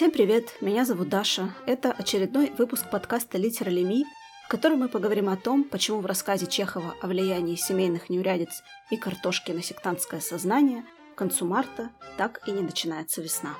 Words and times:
Всем 0.00 0.12
привет, 0.12 0.54
меня 0.62 0.86
зовут 0.86 1.10
Даша. 1.10 1.54
Это 1.66 1.92
очередной 1.92 2.50
выпуск 2.56 2.88
подкаста 2.90 3.36
«Литера 3.36 3.68
Леми», 3.68 4.06
в 4.46 4.48
котором 4.48 4.78
мы 4.78 4.88
поговорим 4.88 5.28
о 5.28 5.36
том, 5.36 5.62
почему 5.62 6.00
в 6.00 6.06
рассказе 6.06 6.46
Чехова 6.46 6.94
о 7.02 7.06
влиянии 7.06 7.54
семейных 7.54 8.08
неурядиц 8.08 8.62
и 8.90 8.96
картошки 8.96 9.52
на 9.52 9.62
сектантское 9.62 10.20
сознание 10.20 10.86
к 11.14 11.18
концу 11.18 11.44
марта 11.44 11.90
так 12.16 12.40
и 12.48 12.50
не 12.50 12.62
начинается 12.62 13.20
весна. 13.20 13.50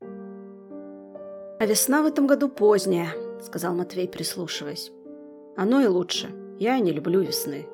«А 0.00 1.66
весна 1.66 2.00
в 2.00 2.06
этом 2.06 2.26
году 2.26 2.48
поздняя»,— 2.48 3.12
сказал 3.42 3.74
Матвей, 3.74 4.08
прислушиваясь. 4.08 4.90
«Оно 5.54 5.82
и 5.82 5.86
лучше. 5.86 6.34
Я 6.58 6.78
не 6.78 6.92
люблю 6.92 7.20
весны. 7.20 7.68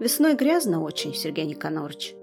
Весной 0.00 0.34
грязно 0.34 0.82
очень, 0.82 1.12
Сергей 1.12 1.44
Никонорович. 1.44 2.14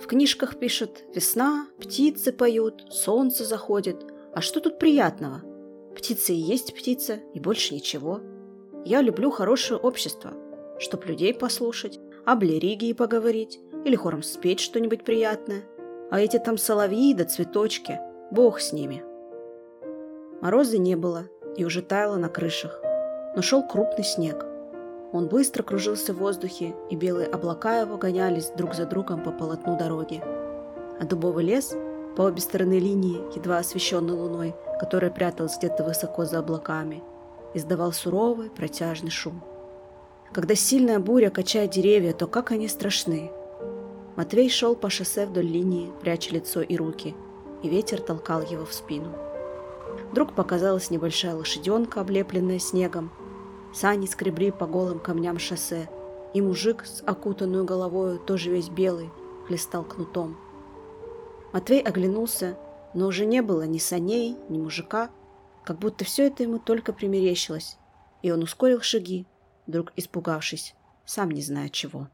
В 0.00 0.06
книжках 0.06 0.56
пишут 0.56 1.02
«весна», 1.12 1.66
птицы 1.80 2.32
поют, 2.32 2.86
солнце 2.90 3.44
заходит. 3.44 4.04
А 4.32 4.40
что 4.40 4.60
тут 4.60 4.78
приятного? 4.78 5.42
Птица 5.96 6.32
и 6.32 6.36
есть 6.36 6.72
птица, 6.76 7.18
и 7.34 7.40
больше 7.40 7.74
ничего. 7.74 8.20
Я 8.84 9.02
люблю 9.02 9.32
хорошее 9.32 9.80
общество, 9.80 10.32
чтоб 10.78 11.04
людей 11.06 11.34
послушать, 11.34 11.98
об 12.24 12.44
религии 12.44 12.92
поговорить 12.92 13.58
или 13.84 13.96
хором 13.96 14.22
спеть 14.22 14.60
что-нибудь 14.60 15.02
приятное. 15.02 15.64
А 16.12 16.20
эти 16.20 16.38
там 16.38 16.56
соловьи 16.56 17.14
да 17.14 17.24
цветочки, 17.24 17.98
бог 18.30 18.60
с 18.60 18.72
ними. 18.72 19.02
Мороза 20.40 20.78
не 20.78 20.94
было 20.94 21.24
и 21.56 21.64
уже 21.64 21.82
таяло 21.82 22.16
на 22.16 22.28
крышах, 22.28 22.80
но 23.34 23.42
шел 23.42 23.66
крупный 23.66 24.04
снег– 24.04 24.46
он 25.14 25.28
быстро 25.28 25.62
кружился 25.62 26.12
в 26.12 26.16
воздухе, 26.16 26.74
и 26.90 26.96
белые 26.96 27.28
облака 27.28 27.78
его 27.78 27.96
гонялись 27.96 28.50
друг 28.56 28.74
за 28.74 28.84
другом 28.84 29.22
по 29.22 29.30
полотну 29.30 29.78
дороги. 29.78 30.20
А 31.00 31.04
дубовый 31.04 31.44
лес 31.44 31.72
по 32.16 32.22
обе 32.22 32.40
стороны 32.40 32.80
линии, 32.80 33.22
едва 33.36 33.58
освещенный 33.58 34.12
луной, 34.12 34.56
которая 34.80 35.12
пряталась 35.12 35.56
где-то 35.56 35.84
высоко 35.84 36.24
за 36.24 36.40
облаками, 36.40 37.04
издавал 37.54 37.92
суровый 37.92 38.50
протяжный 38.50 39.12
шум. 39.12 39.40
Когда 40.32 40.56
сильная 40.56 40.98
буря 40.98 41.30
качает 41.30 41.70
деревья, 41.70 42.12
то 42.12 42.26
как 42.26 42.50
они 42.50 42.66
страшны. 42.66 43.30
Матвей 44.16 44.50
шел 44.50 44.74
по 44.74 44.90
шоссе 44.90 45.26
вдоль 45.26 45.46
линии, 45.46 45.92
пряча 46.00 46.34
лицо 46.34 46.60
и 46.60 46.76
руки, 46.76 47.14
и 47.62 47.68
ветер 47.68 48.00
толкал 48.00 48.42
его 48.42 48.64
в 48.64 48.74
спину. 48.74 49.12
Вдруг 50.10 50.34
показалась 50.34 50.90
небольшая 50.90 51.36
лошаденка, 51.36 52.00
облепленная 52.00 52.58
снегом, 52.58 53.12
Сани 53.74 54.06
скребли 54.06 54.52
по 54.52 54.66
голым 54.66 55.00
камням 55.00 55.38
шоссе, 55.40 55.88
и 56.32 56.40
мужик 56.40 56.86
с 56.86 57.02
окутанную 57.04 57.64
головой, 57.64 58.18
тоже 58.18 58.50
весь 58.50 58.68
белый, 58.68 59.10
хлестал 59.46 59.82
кнутом. 59.82 60.36
Матвей 61.52 61.82
оглянулся, 61.82 62.56
но 62.94 63.08
уже 63.08 63.26
не 63.26 63.42
было 63.42 63.62
ни 63.62 63.78
саней, 63.78 64.36
ни 64.48 64.58
мужика, 64.58 65.10
как 65.64 65.78
будто 65.78 66.04
все 66.04 66.28
это 66.28 66.44
ему 66.44 66.58
только 66.58 66.92
примерещилось, 66.92 67.76
и 68.22 68.30
он 68.30 68.42
ускорил 68.42 68.80
шаги, 68.80 69.26
вдруг 69.66 69.92
испугавшись, 69.96 70.74
сам 71.04 71.30
не 71.30 71.42
зная 71.42 71.68
чего. 71.68 72.08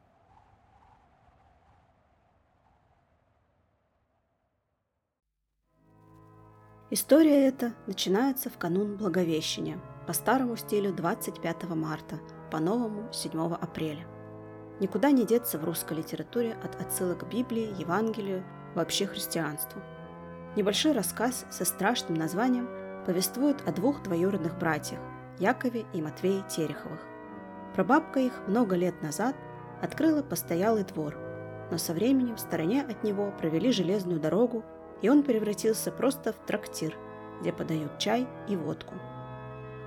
История 6.92 7.46
эта 7.46 7.72
начинается 7.86 8.50
в 8.50 8.58
канун 8.58 8.96
Благовещения– 8.96 9.78
по 10.08 10.12
старому 10.12 10.56
стилю 10.56 10.92
25 10.92 11.62
марта, 11.76 12.18
по 12.50 12.58
новому 12.58 13.12
7 13.12 13.54
апреля. 13.54 14.04
Никуда 14.80 15.12
не 15.12 15.24
деться 15.24 15.56
в 15.56 15.64
русской 15.64 15.98
литературе 15.98 16.56
от 16.64 16.80
отсылок 16.80 17.20
к 17.20 17.32
Библии, 17.32 17.72
Евангелию, 17.78 18.42
вообще 18.74 19.06
христианству. 19.06 19.80
Небольшой 20.56 20.90
рассказ 20.90 21.46
со 21.48 21.64
страшным 21.64 22.14
названием 22.14 22.68
повествует 23.06 23.62
о 23.68 23.72
двух 23.72 24.02
двоюродных 24.02 24.58
братьях– 24.58 24.98
Якове 25.38 25.86
и 25.92 26.02
Матвее 26.02 26.42
Тереховых. 26.48 27.06
Прабабка 27.72 28.18
их 28.18 28.32
много 28.48 28.74
лет 28.74 29.00
назад 29.00 29.36
открыла 29.80 30.24
постоялый 30.24 30.82
двор, 30.82 31.16
но 31.70 31.78
со 31.78 31.92
временем 31.92 32.34
в 32.34 32.40
стороне 32.40 32.82
от 32.82 33.04
него 33.04 33.32
провели 33.38 33.70
железную 33.70 34.18
дорогу, 34.18 34.64
и 35.02 35.08
он 35.08 35.22
превратился 35.22 35.90
просто 35.90 36.32
в 36.32 36.46
трактир, 36.46 36.96
где 37.40 37.52
подают 37.52 37.98
чай 37.98 38.26
и 38.48 38.56
водку– 38.56 38.94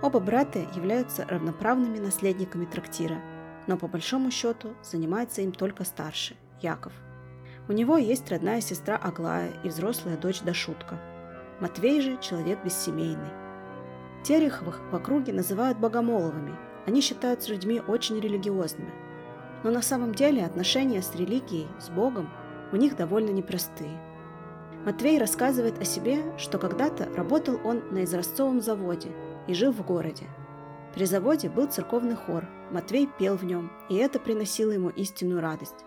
Оба 0.03 0.19
брата 0.19 0.59
являются 0.75 1.25
равноправными 1.29 1.97
наследниками 1.97 2.66
трактира, 2.66 3.22
но 3.68 3.78
по 3.78 3.88
большому 3.88 4.31
счету 4.31 4.73
занимается 4.84 5.41
им 5.41 5.53
только 5.53 5.85
старший, 5.85 6.35
Яков. 6.62 6.91
У 7.69 7.72
него 7.72 7.96
есть 7.96 8.29
родная 8.29 8.59
сестра 8.59 8.97
Аглая 8.97 9.53
и 9.63 9.69
взрослая 9.69 10.18
дочь 10.18 10.41
Дашутка. 10.41 11.00
Матвей 11.62 12.02
же 12.02 12.18
человек 12.19 12.59
бессемейный. 12.66 13.31
Тереховых 14.25 14.81
в 14.91 14.94
округе 14.94 15.31
называют 15.31 15.78
богомоловыми, 15.78 16.57
они 16.85 17.00
считаются 17.00 17.53
людьми 17.53 17.81
очень 17.88 18.19
религиозными. 18.19 18.91
Но 19.63 19.72
на 19.72 19.81
самом 19.81 20.13
деле 20.13 20.46
отношения 20.46 21.02
с 21.02 21.16
религией, 21.16 21.69
с 21.79 21.90
Богом 21.90 22.29
у 22.73 22.75
них 22.75 22.97
довольно 22.97 23.29
непростые. 23.29 23.97
Матвей 24.85 25.17
рассказывает 25.17 25.79
о 25.79 25.85
себе, 25.85 26.19
что 26.38 26.57
когда-то 26.57 27.07
работал 27.16 27.59
он 27.63 27.83
на 27.91 28.03
изразцовом 28.03 28.61
заводе– 28.61 29.09
и 29.47 29.53
жил 29.53 29.71
в 29.71 29.85
городе. 29.85 30.25
При 30.94 31.05
заводе 31.05 31.49
был 31.49 31.67
церковный 31.67 32.16
хор, 32.16 32.47
Матвей 32.71 33.09
пел 33.19 33.35
в 33.35 33.43
нем, 33.43 33.72
и 33.89 33.95
это 33.95 34.19
приносило 34.19 34.72
ему 34.72 34.89
истинную 34.89 35.41
радость. 35.41 35.85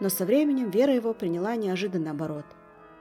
Но 0.00 0.08
со 0.08 0.24
временем 0.24 0.70
вера 0.70 0.94
его 0.94 1.14
приняла 1.14 1.56
неожиданный 1.56 2.10
оборот. 2.10 2.44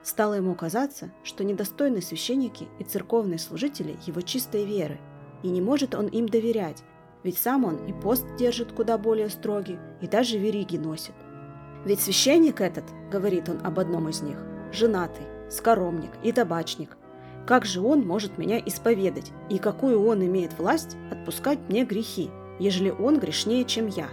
Стало 0.01 0.35
ему 0.35 0.55
казаться, 0.55 1.11
что 1.23 1.43
недостойны 1.43 2.01
священники 2.01 2.67
и 2.79 2.83
церковные 2.83 3.39
служители 3.39 3.97
его 4.05 4.21
чистой 4.21 4.65
веры, 4.65 4.99
и 5.43 5.49
не 5.49 5.61
может 5.61 5.93
он 5.93 6.07
им 6.07 6.27
доверять, 6.27 6.83
ведь 7.23 7.37
сам 7.37 7.65
он 7.65 7.85
и 7.85 7.93
пост 7.93 8.25
держит 8.37 8.71
куда 8.71 8.97
более 8.97 9.29
строгий, 9.29 9.79
и 10.01 10.07
даже 10.07 10.37
вериги 10.37 10.77
носит. 10.77 11.13
Ведь 11.85 11.99
священник 11.99 12.61
этот, 12.61 12.85
говорит 13.11 13.49
он 13.49 13.59
об 13.63 13.79
одном 13.79 14.09
из 14.09 14.21
них, 14.21 14.37
женатый, 14.75 15.25
скоромник 15.49 16.11
и 16.21 16.31
табачник– 16.31 16.97
как 17.45 17.63
же 17.63 17.79
он 17.81 18.05
может 18.05 18.39
меня 18.39 18.59
исповедать, 18.59 19.31
и 19.49 19.59
какую 19.59 20.03
он 20.03 20.25
имеет 20.25 20.57
власть 20.57 20.97
отпускать 21.11 21.59
мне 21.69 21.85
грехи, 21.85 22.31
ежели 22.59 22.89
он 22.89 23.19
грешнее, 23.19 23.65
чем 23.65 23.87
я? 23.87 24.07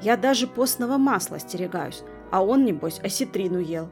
Я 0.00 0.16
даже 0.16 0.46
постного 0.46 0.96
масла 0.96 1.38
остерегаюсь, 1.38 2.04
а 2.30 2.44
он, 2.44 2.64
небось, 2.64 3.00
осетрину 3.00 3.58
ел. 3.58 3.88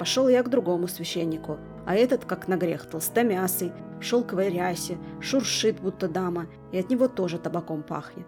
Пошел 0.00 0.28
я 0.28 0.42
к 0.42 0.50
другому 0.50 0.88
священнику, 0.88 1.58
а 1.86 1.94
этот, 1.94 2.24
как 2.24 2.48
на 2.48 2.56
грех, 2.56 2.86
толстомясый, 2.86 3.72
в 4.00 4.02
шелковой 4.02 4.50
рясе, 4.50 4.98
шуршит, 5.20 5.80
будто 5.80 6.08
дама, 6.08 6.46
и 6.72 6.78
от 6.78 6.90
него 6.90 7.06
тоже 7.06 7.38
табаком 7.38 7.84
пахнет. 7.84 8.26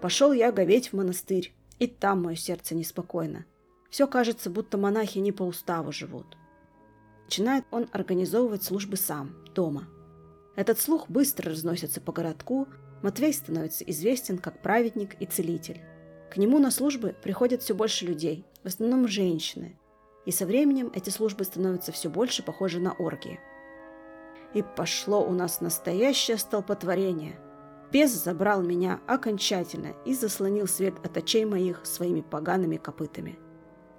Пошел 0.00 0.32
я 0.32 0.52
говеть 0.52 0.90
в 0.90 0.96
монастырь, 0.96 1.52
и 1.80 1.88
там 1.88 2.22
мое 2.22 2.36
сердце 2.36 2.76
неспокойно. 2.76 3.44
Все 3.94 4.08
кажется, 4.08 4.50
будто 4.50 4.76
монахи 4.76 5.18
не 5.18 5.30
по 5.30 5.44
уставу 5.44 5.92
живут. 5.92 6.36
Начинает 7.26 7.64
он 7.70 7.88
организовывать 7.92 8.64
службы 8.64 8.96
сам, 8.96 9.36
дома. 9.54 9.86
Этот 10.56 10.80
слух 10.80 11.08
быстро 11.08 11.52
разносится 11.52 12.00
по 12.00 12.10
городку, 12.10 12.66
Матвей 13.04 13.32
становится 13.32 13.84
известен 13.84 14.38
как 14.38 14.62
праведник 14.62 15.14
и 15.20 15.26
целитель. 15.26 15.80
К 16.32 16.38
нему 16.38 16.58
на 16.58 16.72
службы 16.72 17.14
приходят 17.22 17.62
все 17.62 17.72
больше 17.72 18.04
людей, 18.04 18.44
в 18.64 18.66
основном 18.66 19.06
женщины. 19.06 19.78
И 20.26 20.32
со 20.32 20.44
временем 20.44 20.90
эти 20.92 21.10
службы 21.10 21.44
становятся 21.44 21.92
все 21.92 22.10
больше 22.10 22.42
похожи 22.42 22.80
на 22.80 22.94
оргии. 22.94 23.38
И 24.54 24.64
пошло 24.76 25.24
у 25.24 25.30
нас 25.30 25.60
настоящее 25.60 26.38
столпотворение. 26.38 27.38
Бес 27.92 28.10
забрал 28.10 28.60
меня 28.60 28.98
окончательно 29.06 29.94
и 30.04 30.14
заслонил 30.14 30.66
свет 30.66 30.94
от 31.04 31.16
очей 31.16 31.44
моих 31.44 31.86
своими 31.86 32.22
погаными 32.22 32.76
копытами. 32.76 33.38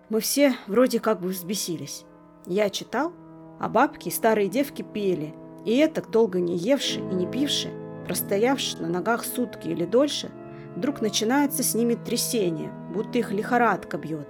Мы 0.09 0.19
все 0.19 0.55
вроде 0.67 0.99
как 0.99 1.19
бы 1.19 1.29
взбесились. 1.29 2.05
Я 2.45 2.69
читал, 2.69 3.11
а 3.59 3.69
бабки 3.69 4.09
и 4.09 4.11
старые 4.11 4.49
девки 4.49 4.83
пели, 4.83 5.33
и 5.65 5.77
это 5.77 6.03
долго 6.03 6.39
не 6.39 6.55
евши 6.55 6.99
и 6.99 7.15
не 7.15 7.25
пивши, 7.25 7.71
простоявши 8.05 8.77
на 8.77 8.87
ногах 8.87 9.25
сутки 9.25 9.67
или 9.67 9.83
дольше, 9.83 10.29
вдруг 10.75 11.01
начинается 11.01 11.63
с 11.63 11.73
ними 11.73 11.95
трясение, 11.95 12.71
будто 12.93 13.17
их 13.17 13.31
лихорадка 13.31 13.97
бьет. 13.97 14.27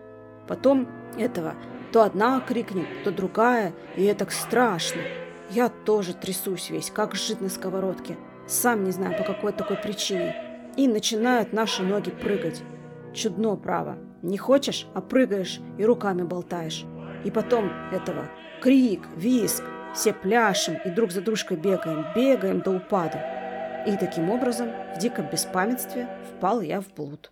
Потом 0.48 0.88
этого 1.18 1.56
то 1.92 2.04
одна 2.04 2.40
крикнет, 2.40 2.88
то 3.04 3.12
другая, 3.12 3.74
и 3.98 4.04
это 4.06 4.26
страшно. 4.30 5.02
Я 5.50 5.70
тоже 5.70 6.14
трясусь 6.14 6.70
весь, 6.70 6.90
как 6.90 7.16
жид 7.16 7.42
на 7.42 7.50
сковородке, 7.50 8.18
сам 8.48 8.84
не 8.86 8.92
знаю 8.92 9.18
по 9.18 9.24
какой 9.24 9.52
такой 9.52 9.78
причине. 9.78 10.36
И 10.78 10.88
начинают 10.88 11.54
наши 11.54 11.84
ноги 11.84 12.12
прыгать. 12.12 12.62
Чудно, 13.14 13.56
право. 13.56 13.98
Не 14.26 14.40
хочешь, 14.40 14.88
а 14.96 15.02
прыгаешь 15.02 15.60
и 15.78 15.86
руками 15.86 16.24
болтаешь. 16.24 16.84
И 17.24 17.30
потом 17.30 17.72
этого 17.92 18.28
крик, 18.60 19.08
визг, 19.16 19.64
все 19.94 20.14
пляшем 20.14 20.78
и 20.84 20.90
друг 20.90 21.12
за 21.12 21.22
дружкой 21.22 21.58
бегаем, 21.58 22.08
бегаем 22.16 22.62
до 22.62 22.72
упаду. 22.72 23.20
И 23.86 23.96
таким 23.98 24.32
образом 24.32 24.72
в 24.96 25.00
диком 25.00 25.30
беспамятстве 25.30 26.10
впал 26.28 26.62
я 26.62 26.82
в 26.82 26.92
блуд. 26.96 27.32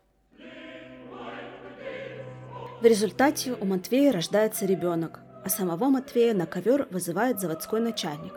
В 2.80 2.86
результате 2.86 3.54
у 3.60 3.66
Матвея 3.66 4.12
рождается 4.12 4.68
ребенок, 4.68 5.22
а 5.44 5.50
самого 5.50 5.90
Матвея 5.90 6.36
на 6.36 6.46
ковер 6.46 6.88
вызывает 6.92 7.40
заводской 7.40 7.80
начальник, 7.80 8.34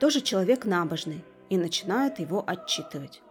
тоже 0.00 0.22
человек 0.22 0.64
набожный, 0.64 1.24
и 1.50 1.56
начинает 1.56 2.18
его 2.18 2.42
отчитывать. 2.44 3.22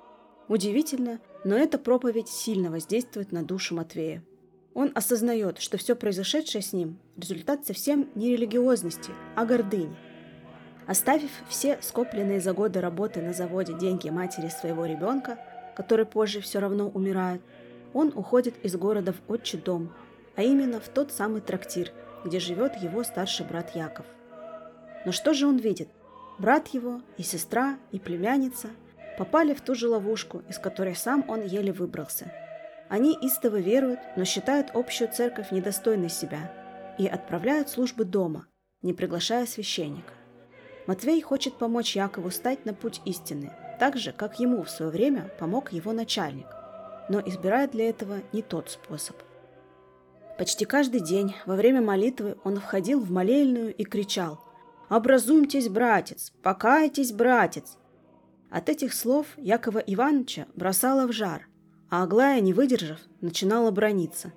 Удивительно, 0.48 1.20
но 1.44 1.58
эта 1.58 1.78
проповедь 1.78 2.30
сильно 2.30 2.72
воздействует 2.72 3.34
на 3.34 3.44
душу 3.44 3.76
Матвея. 3.76 4.24
Он 4.74 4.92
осознает, 4.96 5.60
что 5.60 5.78
все 5.78 5.96
произошедшее 5.96 6.62
с 6.62 6.72
ним– 6.72 6.98
результат 7.18 7.66
совсем 7.66 8.10
не 8.16 8.32
религиозности, 8.32 9.12
а 9.36 9.46
гордыни. 9.46 9.96
Оставив 10.88 11.32
все 11.50 11.78
скопленные 11.82 12.40
за 12.40 12.54
годы 12.54 12.80
работы 12.80 13.22
на 13.22 13.34
заводе 13.34 13.74
деньги 13.74 14.10
матери 14.10 14.48
своего 14.48 14.86
ребенка, 14.86 15.38
который 15.76 16.06
позже 16.06 16.42
все 16.42 16.60
равно 16.60 16.90
умирает, 16.90 17.42
он 17.94 18.14
уходит 18.16 18.56
из 18.64 18.76
города 18.76 19.14
в 19.14 19.32
отчий 19.32 19.60
дом, 19.60 19.94
а 20.36 20.44
именно 20.44 20.80
в 20.80 20.88
тот 20.88 21.12
самый 21.12 21.42
трактир, 21.42 21.92
где 22.24 22.40
живет 22.40 22.76
его 22.78 23.04
старший 23.04 23.46
брат 23.46 23.76
Яков. 23.76 24.06
Но 25.06 25.12
что 25.12 25.34
же 25.34 25.48
он 25.48 25.58
видит? 25.58 25.90
Брат 26.40 26.70
его, 26.70 27.02
и 27.18 27.24
сестра, 27.24 27.78
и 27.92 28.00
племянница 28.00 28.70
попали 29.18 29.54
в 29.54 29.62
ту 29.62 29.76
же 29.76 29.90
ловушку, 29.90 30.42
из 30.50 30.58
которой 30.58 30.96
сам 30.96 31.26
он 31.28 31.46
еле 31.46 31.74
выбрался. 31.74 32.32
Они 32.92 33.18
истово 33.22 33.56
веруют, 33.56 34.02
но 34.18 34.26
считают 34.26 34.72
общую 34.74 35.10
церковь 35.10 35.52
недостойной 35.52 36.10
себя 36.10 36.52
и 37.00 37.08
отправляют 37.08 37.70
службы 37.70 38.04
дома, 38.04 38.48
не 38.82 38.92
приглашая 38.92 39.46
священника. 39.46 40.14
Матвей 40.88 41.22
хочет 41.22 41.54
помочь 41.58 41.96
Якову 41.96 42.30
стать 42.32 42.66
на 42.66 42.74
путь 42.74 43.00
истины, 43.06 43.54
так 43.80 43.96
же, 43.96 44.12
как 44.12 44.42
ему 44.42 44.64
в 44.64 44.70
свое 44.70 44.92
время 44.92 45.32
помог 45.40 45.72
его 45.72 45.94
начальник, 45.94 46.48
но 47.08 47.22
избирает 47.22 47.72
для 47.72 47.88
этого 47.88 48.20
не 48.34 48.42
тот 48.42 48.70
способ. 48.70 49.16
Почти 50.38 50.66
каждый 50.66 51.00
день 51.00 51.34
во 51.46 51.56
время 51.56 51.82
молитвы 51.82 52.36
он 52.44 52.60
входил 52.60 53.00
в 53.00 53.10
молельную 53.10 53.74
и 53.74 53.86
кричал 53.86 54.44
«Образумьтесь, 54.90 55.70
братец! 55.70 56.34
Покайтесь, 56.44 57.14
братец!» 57.14 57.78
От 58.50 58.68
этих 58.68 58.94
слов 58.94 59.28
Якова 59.38 59.80
Ивановича 59.80 60.48
бросало 60.56 61.08
в 61.08 61.14
жар, 61.14 61.48
а 61.92 62.04
Аглая, 62.04 62.40
не 62.40 62.54
выдержав, 62.54 63.00
начинала 63.20 63.70
брониться. 63.70 64.32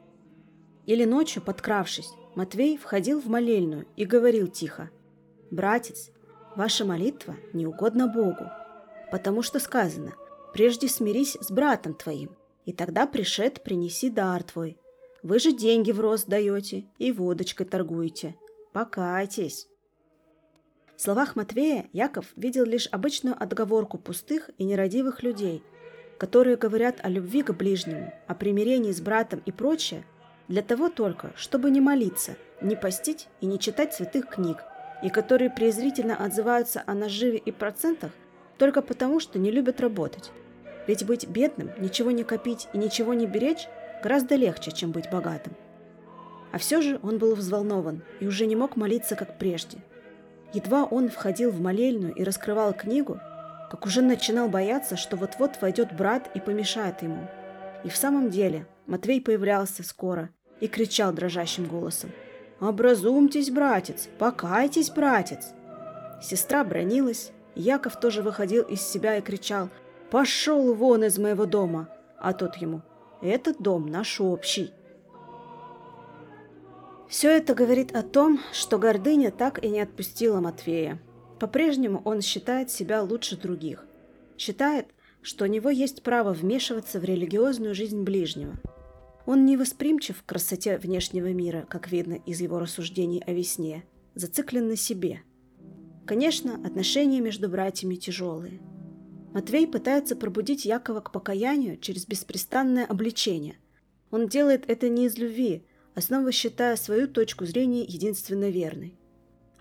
Или 0.86 1.04
ночью, 1.04 1.40
подкравшись, 1.40 2.10
Матвей 2.34 2.76
входил 2.76 3.20
в 3.20 3.26
молельную 3.26 3.86
и 3.96 4.04
говорил 4.04 4.48
тихо 4.48 4.90
«Братец, 5.52 6.10
ваша 6.56 6.84
молитва 6.84 7.36
не 7.52 7.64
угодна 7.64 8.08
Богу, 8.08 8.50
потому 9.12 9.42
что 9.42 9.60
сказано 9.60 10.14
«Прежде 10.52 10.88
смирись 10.88 11.36
с 11.40 11.52
братом 11.52 11.94
твоим, 11.94 12.36
и 12.64 12.72
тогда 12.72 13.06
пришед 13.06 13.62
принеси 13.62 14.10
дар 14.10 14.42
твой. 14.42 14.76
Вы 15.22 15.38
же 15.38 15.52
деньги 15.52 15.92
в 15.92 16.00
рост 16.00 16.26
даете 16.26 16.86
и 16.98 17.12
водочкой 17.12 17.66
торгуете. 17.66 18.34
Покайтесь». 18.72 19.68
В 20.96 21.00
словах 21.00 21.36
Матвея 21.36 21.88
Яков 21.92 22.26
видел 22.34 22.64
лишь 22.64 22.88
обычную 22.90 23.40
отговорку 23.40 23.96
пустых 23.96 24.50
и 24.58 24.64
нерадивых 24.64 25.22
людей, 25.22 25.62
которые 26.18 26.56
говорят 26.56 26.96
о 27.02 27.08
любви 27.08 27.42
к 27.42 27.52
ближнему, 27.52 28.12
о 28.26 28.34
примирении 28.34 28.92
с 28.92 29.00
братом 29.00 29.42
и 29.44 29.52
прочее, 29.52 30.04
для 30.48 30.62
того 30.62 30.88
только, 30.88 31.32
чтобы 31.36 31.70
не 31.70 31.80
молиться, 31.80 32.36
не 32.60 32.76
постить 32.76 33.28
и 33.40 33.46
не 33.46 33.58
читать 33.58 33.94
святых 33.94 34.28
книг, 34.28 34.58
и 35.02 35.08
которые 35.08 35.50
презрительно 35.50 36.16
отзываются 36.16 36.82
о 36.86 36.94
наживе 36.94 37.38
и 37.38 37.50
процентах 37.50 38.12
только 38.58 38.82
потому, 38.82 39.20
что 39.20 39.38
не 39.38 39.50
любят 39.50 39.80
работать. 39.80 40.30
Ведь 40.86 41.04
быть 41.04 41.26
бедным, 41.26 41.70
ничего 41.78 42.10
не 42.10 42.24
копить 42.24 42.68
и 42.72 42.78
ничего 42.78 43.14
не 43.14 43.26
беречь 43.26 43.68
гораздо 44.02 44.36
легче, 44.36 44.70
чем 44.70 44.92
быть 44.92 45.10
богатым. 45.10 45.54
А 46.52 46.58
все 46.58 46.82
же 46.82 47.00
он 47.02 47.18
был 47.18 47.34
взволнован 47.34 48.02
и 48.20 48.26
уже 48.26 48.46
не 48.46 48.54
мог 48.54 48.76
молиться, 48.76 49.16
как 49.16 49.38
прежде– 49.38 49.78
Едва 50.54 50.84
он 50.84 51.08
входил 51.08 51.50
в 51.50 51.60
молельную 51.60 52.14
и 52.14 52.22
раскрывал 52.22 52.72
книгу, 52.72 53.18
как 53.74 53.86
уже 53.86 54.02
начинал 54.02 54.48
бояться, 54.48 54.96
что 54.96 55.16
вот-вот 55.16 55.60
войдет 55.60 55.96
брат 55.96 56.30
и 56.36 56.38
помешает 56.38 57.02
ему. 57.02 57.26
И 57.82 57.88
в 57.88 57.96
самом 57.96 58.30
деле 58.30 58.68
Матвей 58.86 59.20
появлялся 59.20 59.82
скоро 59.82 60.30
и 60.60 60.68
кричал 60.68 61.12
дрожащим 61.12 61.66
голосом. 61.66 62.12
«Образумьтесь, 62.60 63.50
братец! 63.50 64.08
Покайтесь, 64.16 64.90
братец!» 64.90 65.54
Сестра 66.22 66.62
бронилась, 66.62 67.32
Яков 67.56 67.98
тоже 67.98 68.22
выходил 68.22 68.62
из 68.62 68.80
себя 68.80 69.16
и 69.16 69.20
кричал 69.20 69.70
«Пошел 70.08 70.72
вон 70.72 71.02
из 71.02 71.18
моего 71.18 71.44
дома!» 71.44 71.88
А 72.20 72.32
тот 72.32 72.54
ему 72.58 72.82
«Этот 73.22 73.58
дом 73.58 73.88
наш 73.88 74.20
общий!» 74.20 74.72
Все 77.08 77.28
это 77.28 77.56
говорит 77.56 77.90
о 77.96 78.04
том, 78.04 78.38
что 78.52 78.78
гордыня 78.78 79.32
так 79.32 79.64
и 79.64 79.68
не 79.68 79.80
отпустила 79.80 80.38
Матвея. 80.38 81.00
По-прежнему 81.38 82.00
он 82.04 82.20
считает 82.20 82.70
себя 82.70 83.02
лучше 83.02 83.36
других. 83.36 83.86
Считает, 84.38 84.86
что 85.22 85.44
у 85.44 85.48
него 85.48 85.70
есть 85.70 86.02
право 86.02 86.32
вмешиваться 86.32 87.00
в 87.00 87.04
религиозную 87.04 87.74
жизнь 87.74 88.02
ближнего. 88.02 88.56
Он 89.26 89.46
не 89.46 89.56
восприимчив 89.56 90.22
к 90.22 90.26
красоте 90.26 90.76
внешнего 90.76 91.32
мира, 91.32 91.66
как 91.68 91.90
видно 91.90 92.14
из 92.26 92.40
его 92.40 92.58
рассуждений 92.58 93.22
о 93.26 93.32
весне, 93.32 93.84
зациклен 94.14 94.68
на 94.68 94.76
себе. 94.76 95.22
Конечно, 96.06 96.54
отношения 96.64 97.20
между 97.20 97.48
братьями 97.48 97.94
тяжелые. 97.94 98.60
Матвей 99.32 99.66
пытается 99.66 100.14
пробудить 100.14 100.66
Якова 100.66 101.00
к 101.00 101.10
покаянию 101.10 101.78
через 101.78 102.06
беспрестанное 102.06 102.84
обличение. 102.84 103.56
Он 104.10 104.28
делает 104.28 104.64
это 104.68 104.88
не 104.90 105.06
из 105.06 105.16
любви, 105.16 105.64
основа 105.94 106.30
считая 106.30 106.76
свою 106.76 107.08
точку 107.08 107.46
зрения 107.46 107.82
единственно 107.82 108.50
верной. 108.50 108.98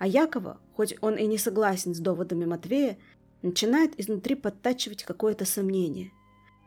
А 0.03 0.05
Якова, 0.05 0.57
хоть 0.75 0.97
он 0.99 1.15
и 1.15 1.25
не 1.25 1.37
согласен 1.37 1.95
с 1.95 1.99
доводами 1.99 2.43
Матвея, 2.43 2.97
начинает 3.41 3.97
изнутри 3.97 4.35
подтачивать 4.35 5.03
какое-то 5.03 5.45
сомнение. 5.45 6.11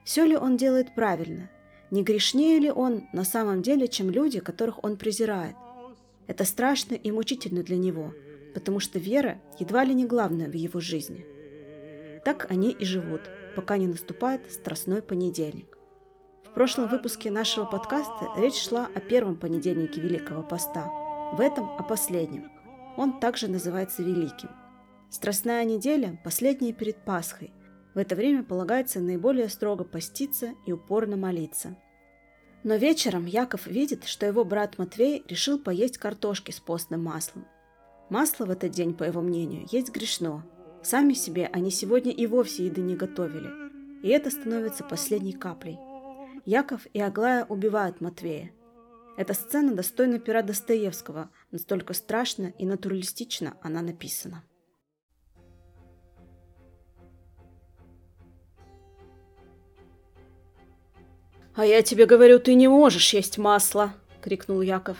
Все 0.06 0.24
ли 0.24 0.34
он 0.34 0.56
делает 0.56 0.94
правильно? 0.94 1.50
Не 1.90 2.02
грешнее 2.02 2.58
ли 2.58 2.70
он 2.70 3.02
на 3.12 3.24
самом 3.24 3.60
деле, 3.60 3.88
чем 3.88 4.08
люди, 4.08 4.40
которых 4.40 4.82
он 4.82 4.96
презирает? 4.96 5.54
Это 6.26 6.46
страшно 6.46 6.94
и 6.94 7.10
мучительно 7.10 7.62
для 7.62 7.76
него, 7.76 8.14
потому 8.54 8.80
что 8.80 8.98
вера 8.98 9.38
едва 9.58 9.84
ли 9.84 9.92
не 9.92 10.06
главная 10.06 10.48
в 10.48 10.54
его 10.54 10.80
жизни. 10.80 11.26
Так 12.24 12.50
они 12.50 12.70
и 12.70 12.86
живут, 12.86 13.20
пока 13.54 13.76
не 13.76 13.86
наступает 13.86 14.50
страстной 14.50 15.02
понедельник 15.02 15.76
прошлом 16.56 16.88
выпуске 16.88 17.30
нашего 17.30 17.66
подкаста 17.66 18.30
речь 18.38 18.66
шла 18.66 18.88
о 18.94 19.00
первом 19.00 19.36
понедельнике 19.36 20.00
Великого 20.00 20.42
Поста, 20.42 20.86
в 21.34 21.40
этом 21.42 21.68
о 21.76 21.82
последнем. 21.82 22.55
Он 22.96 23.20
также 23.20 23.48
называется 23.48 24.02
Великим. 24.02 24.50
Страстная 25.10 25.64
неделя– 25.64 26.18
последняя 26.24 26.72
перед 26.72 27.04
Пасхой. 27.04 27.52
В 27.94 27.98
это 27.98 28.16
время 28.16 28.42
полагается 28.42 29.00
наиболее 29.00 29.48
строго 29.48 29.84
поститься 29.84 30.54
и 30.66 30.72
упорно 30.72 31.16
молиться. 31.16 31.76
Но 32.64 32.74
вечером 32.74 33.26
Яков 33.26 33.66
видит, 33.66 34.04
что 34.04 34.26
его 34.26 34.44
брат 34.44 34.78
Матвей 34.78 35.22
решил 35.28 35.58
поесть 35.58 35.98
картошки 35.98 36.50
с 36.50 36.58
постным 36.58 37.04
маслом. 37.04 37.46
Масло 38.10 38.46
в 38.46 38.50
этот 38.50 38.72
день, 38.72 38.94
по 38.94 39.04
его 39.04 39.20
мнению, 39.20 39.66
есть 39.70 39.92
грешно. 39.92 40.44
Сами 40.82 41.12
себе 41.12 41.48
они 41.52 41.70
сегодня 41.70 42.12
и 42.12 42.26
вовсе 42.26 42.66
еды 42.66 42.80
не 42.80 42.96
готовили. 42.96 43.50
И 44.02 44.08
это 44.08 44.30
становится 44.30 44.84
последней 44.84 45.32
каплей. 45.32 45.78
Яков 46.44 46.86
и 46.92 47.00
Аглая 47.00 47.44
убивают 47.44 48.00
Матвея. 48.00 48.50
Эта 49.16 49.32
сцена 49.32 49.74
достойна 49.74 50.18
пера 50.18 50.42
Достоевского, 50.42 51.30
настолько 51.50 51.94
страшно 51.94 52.52
и 52.58 52.66
натуралистично 52.66 53.56
она 53.62 53.80
написана. 53.80 54.44
«А 61.54 61.64
я 61.64 61.80
тебе 61.80 62.04
говорю, 62.04 62.38
ты 62.38 62.54
не 62.54 62.68
можешь 62.68 63.14
есть 63.14 63.38
масло!»— 63.38 63.94
крикнул 64.20 64.60
Яков. 64.60 64.98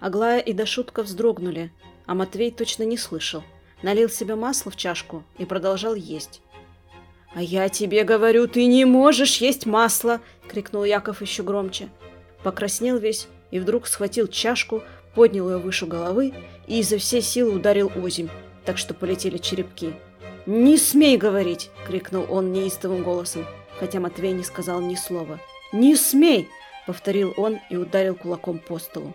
Аглая 0.00 0.40
и 0.40 0.52
Дашутка 0.52 1.02
вздрогнули, 1.02 1.72
а 2.04 2.14
Матвей 2.14 2.50
точно 2.50 2.82
не 2.82 2.98
слышал. 2.98 3.42
Налил 3.82 4.10
себе 4.10 4.34
масло 4.34 4.70
в 4.70 4.76
чашку 4.76 5.24
и 5.38 5.46
продолжал 5.46 5.94
есть. 5.94 6.42
«А 7.34 7.40
я 7.40 7.70
тебе 7.70 8.04
говорю, 8.04 8.46
ты 8.46 8.66
не 8.66 8.84
можешь 8.84 9.38
есть 9.38 9.64
масло!»— 9.64 10.20
крикнул 10.48 10.84
Яков 10.84 11.22
еще 11.22 11.42
громче. 11.42 11.88
Покраснел 12.42 12.98
весь 12.98 13.28
и 13.50 13.58
вдруг 13.58 13.86
схватил 13.86 14.26
чашку, 14.26 14.82
поднял 15.14 15.48
ее 15.50 15.58
выше 15.58 15.86
головы 15.86 16.32
и 16.66 16.80
изо 16.80 16.98
всей 16.98 17.22
силы 17.22 17.54
ударил 17.54 17.90
озимь, 17.94 18.28
так 18.64 18.78
что 18.78 18.94
полетели 18.94 19.38
черепки. 19.38 19.94
«Не 20.46 20.76
смей 20.76 21.16
говорить!»— 21.16 21.70
крикнул 21.86 22.26
он 22.28 22.52
неистовым 22.52 23.04
голосом, 23.04 23.46
хотя 23.78 24.00
Матвей 24.00 24.32
не 24.32 24.42
сказал 24.42 24.80
ни 24.80 24.96
слова. 24.96 25.38
«Не 25.72 25.94
смей!»— 25.94 26.48
повторил 26.86 27.32
он 27.36 27.60
и 27.70 27.76
ударил 27.76 28.16
кулаком 28.16 28.58
по 28.58 28.78
столу. 28.78 29.14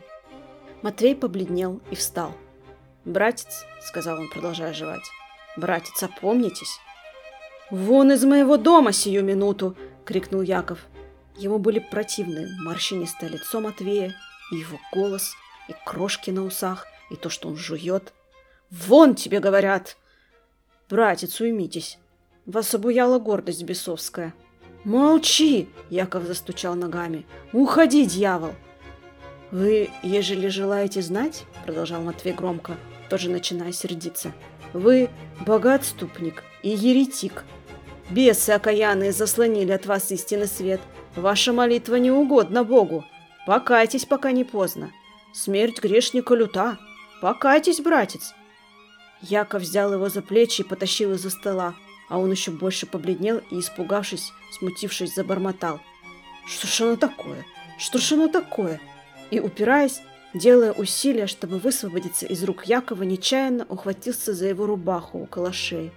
Матвей 0.82 1.16
побледнел 1.16 1.82
и 1.92 1.96
встал. 1.96 2.34
«Братец»,— 3.04 3.66
сказал 3.82 4.20
он, 4.20 4.30
продолжая 4.30 4.74
жевать,— 4.74 5.04
«братец, 5.58 6.02
опомнитесь!» 6.02 6.80
«Вон 7.72 8.14
из 8.14 8.24
моего 8.24 8.56
дома 8.56 8.94
сию 8.94 9.24
минуту!»— 9.24 9.76
крикнул 10.06 10.42
Яков. 10.42 10.80
Ему 11.38 11.60
были 11.60 11.80
противны 11.80 12.48
морщинистое 12.64 13.30
лицо 13.30 13.62
Матвея 13.62 14.16
и 14.52 14.56
его 14.56 14.80
голос, 14.92 15.34
и 15.68 15.76
крошки 15.86 16.32
на 16.32 16.44
усах, 16.44 16.88
и 17.12 17.16
то, 17.16 17.30
что 17.30 17.50
он 17.50 17.56
жует. 17.56 18.14
«Вон 18.70 19.16
тебе 19.16 19.40
говорят!» 19.40 19.98
«Братец, 20.90 21.40
уймитесь, 21.40 22.00
вас 22.46 22.74
обуяла 22.74 23.20
гордость 23.20 23.64
бесовская». 23.64 24.34
«Молчи!»— 24.84 25.70
Яков 25.90 26.24
застучал 26.24 26.76
ногами. 26.76 27.26
«Уходи, 27.52 28.06
дьявол!» 28.06 28.54
«Вы, 29.52 29.90
ежели 30.04 30.48
желаете 30.48 31.02
знать,— 31.02 31.44
продолжал 31.66 32.02
Матвей 32.02 32.34
громко, 32.34 32.76
тоже 33.10 33.30
начиная 33.30 33.72
сердиться,— 33.72 34.34
вы 34.74 35.10
богатступник 35.46 36.44
и 36.64 36.70
еретик. 36.70 37.46
Бесы 38.10 38.52
окаянные 38.52 39.12
заслонили 39.12 39.72
от 39.72 39.86
вас 39.86 40.12
истинный 40.12 40.48
свет. 40.48 40.82
Ваша 41.18 41.52
молитва 41.52 41.96
не 41.96 42.12
угодна 42.12 42.64
Богу. 42.64 43.04
Покайтесь, 43.48 44.06
пока 44.06 44.32
не 44.32 44.44
поздно. 44.44 44.92
Смерть 45.34 45.82
грешника 45.82 46.36
люта. 46.36 46.78
Покайтесь, 47.22 47.82
братец!» 47.82 48.36
Яков 49.22 49.64
взял 49.64 49.92
его 49.92 50.10
за 50.10 50.22
плечи 50.22 50.62
и 50.62 50.64
потащил 50.64 51.14
из-за 51.14 51.32
стола, 51.32 51.74
а 52.08 52.20
он 52.20 52.30
еще 52.30 52.52
больше 52.52 52.86
побледнел 52.86 53.42
и, 53.50 53.60
испугавшись, 53.60 54.32
смутившись, 54.60 55.16
забормотал. 55.16 55.80
«Что 56.48 56.68
ж 56.68 56.82
оно 56.82 56.96
такое? 56.98 57.44
Что 57.80 57.98
ж 57.98 58.12
оно 58.12 58.28
такое?» 58.28 58.80
И, 59.32 59.40
упираясь, 59.40 60.02
делая 60.36 60.72
усилия, 60.72 61.26
чтобы 61.26 61.58
высвободиться 61.58 62.28
из 62.28 62.44
рук 62.44 62.66
Якова, 62.66 63.02
нечаянно 63.02 63.66
ухватился 63.70 64.36
за 64.36 64.46
его 64.46 64.68
рубаху 64.68 65.24
около 65.24 65.52
шеи 65.52 65.92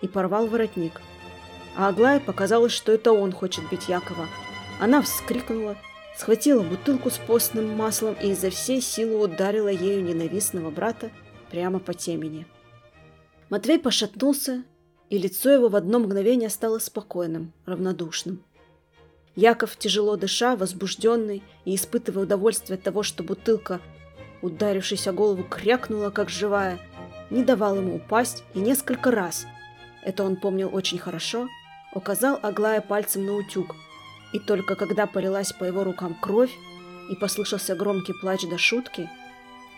и 0.00 0.08
порвал 0.08 0.46
воротник. 0.46 1.02
А 1.76 1.88
Аглае 1.88 2.20
показалось, 2.20 2.72
что 2.72 2.90
это 2.90 3.12
он 3.12 3.32
хочет 3.32 3.68
бить 3.70 3.90
Якова. 3.90 4.26
Она 4.82 5.00
вскрикнула, 5.00 5.76
схватила 6.16 6.64
бутылку 6.64 7.08
с 7.08 7.16
постным 7.16 7.76
маслом 7.76 8.16
и 8.20 8.30
изо 8.32 8.50
всей 8.50 8.80
силы 8.80 9.16
ударила 9.16 9.68
ею 9.68 10.02
ненавистного 10.02 10.72
брата 10.72 11.12
прямо 11.52 11.78
по 11.78 11.94
темени. 11.94 12.48
Матвей 13.48 13.78
пошатнулся, 13.78 14.64
и 15.08 15.18
лицо 15.18 15.50
его 15.50 15.68
в 15.68 15.76
одно 15.76 16.00
мгновение 16.00 16.50
стало 16.50 16.80
спокойным, 16.80 17.52
равнодушным. 17.64 18.42
Яков, 19.36 19.76
тяжело 19.76 20.16
дыша, 20.16 20.56
возбужденный 20.56 21.44
и 21.64 21.76
испытывая 21.76 22.24
удовольствие 22.24 22.76
от 22.76 22.82
того, 22.82 23.04
что 23.04 23.22
бутылка, 23.22 23.80
ударившись 24.42 25.06
о 25.06 25.12
голову, 25.12 25.44
крякнула, 25.44 26.10
как 26.10 26.28
живая, 26.28 26.80
не 27.30 27.44
давал 27.44 27.76
ему 27.76 27.94
упасть 27.94 28.42
и 28.52 28.58
несколько 28.58 29.12
раз, 29.12 29.46
это 30.02 30.24
он 30.24 30.34
помнил 30.34 30.74
очень 30.74 30.98
хорошо, 30.98 31.48
указал 31.94 32.40
Аглая 32.42 32.80
пальцем 32.80 33.24
на 33.24 33.34
утюг, 33.34 33.76
и 34.32 34.38
только 34.38 34.74
когда 34.74 35.06
полилась 35.06 35.52
по 35.52 35.64
его 35.64 35.84
рукам 35.84 36.14
кровь 36.14 36.52
и 37.10 37.16
послышался 37.16 37.74
громкий 37.74 38.12
плач 38.12 38.42
до 38.42 38.58
шутки, 38.58 39.08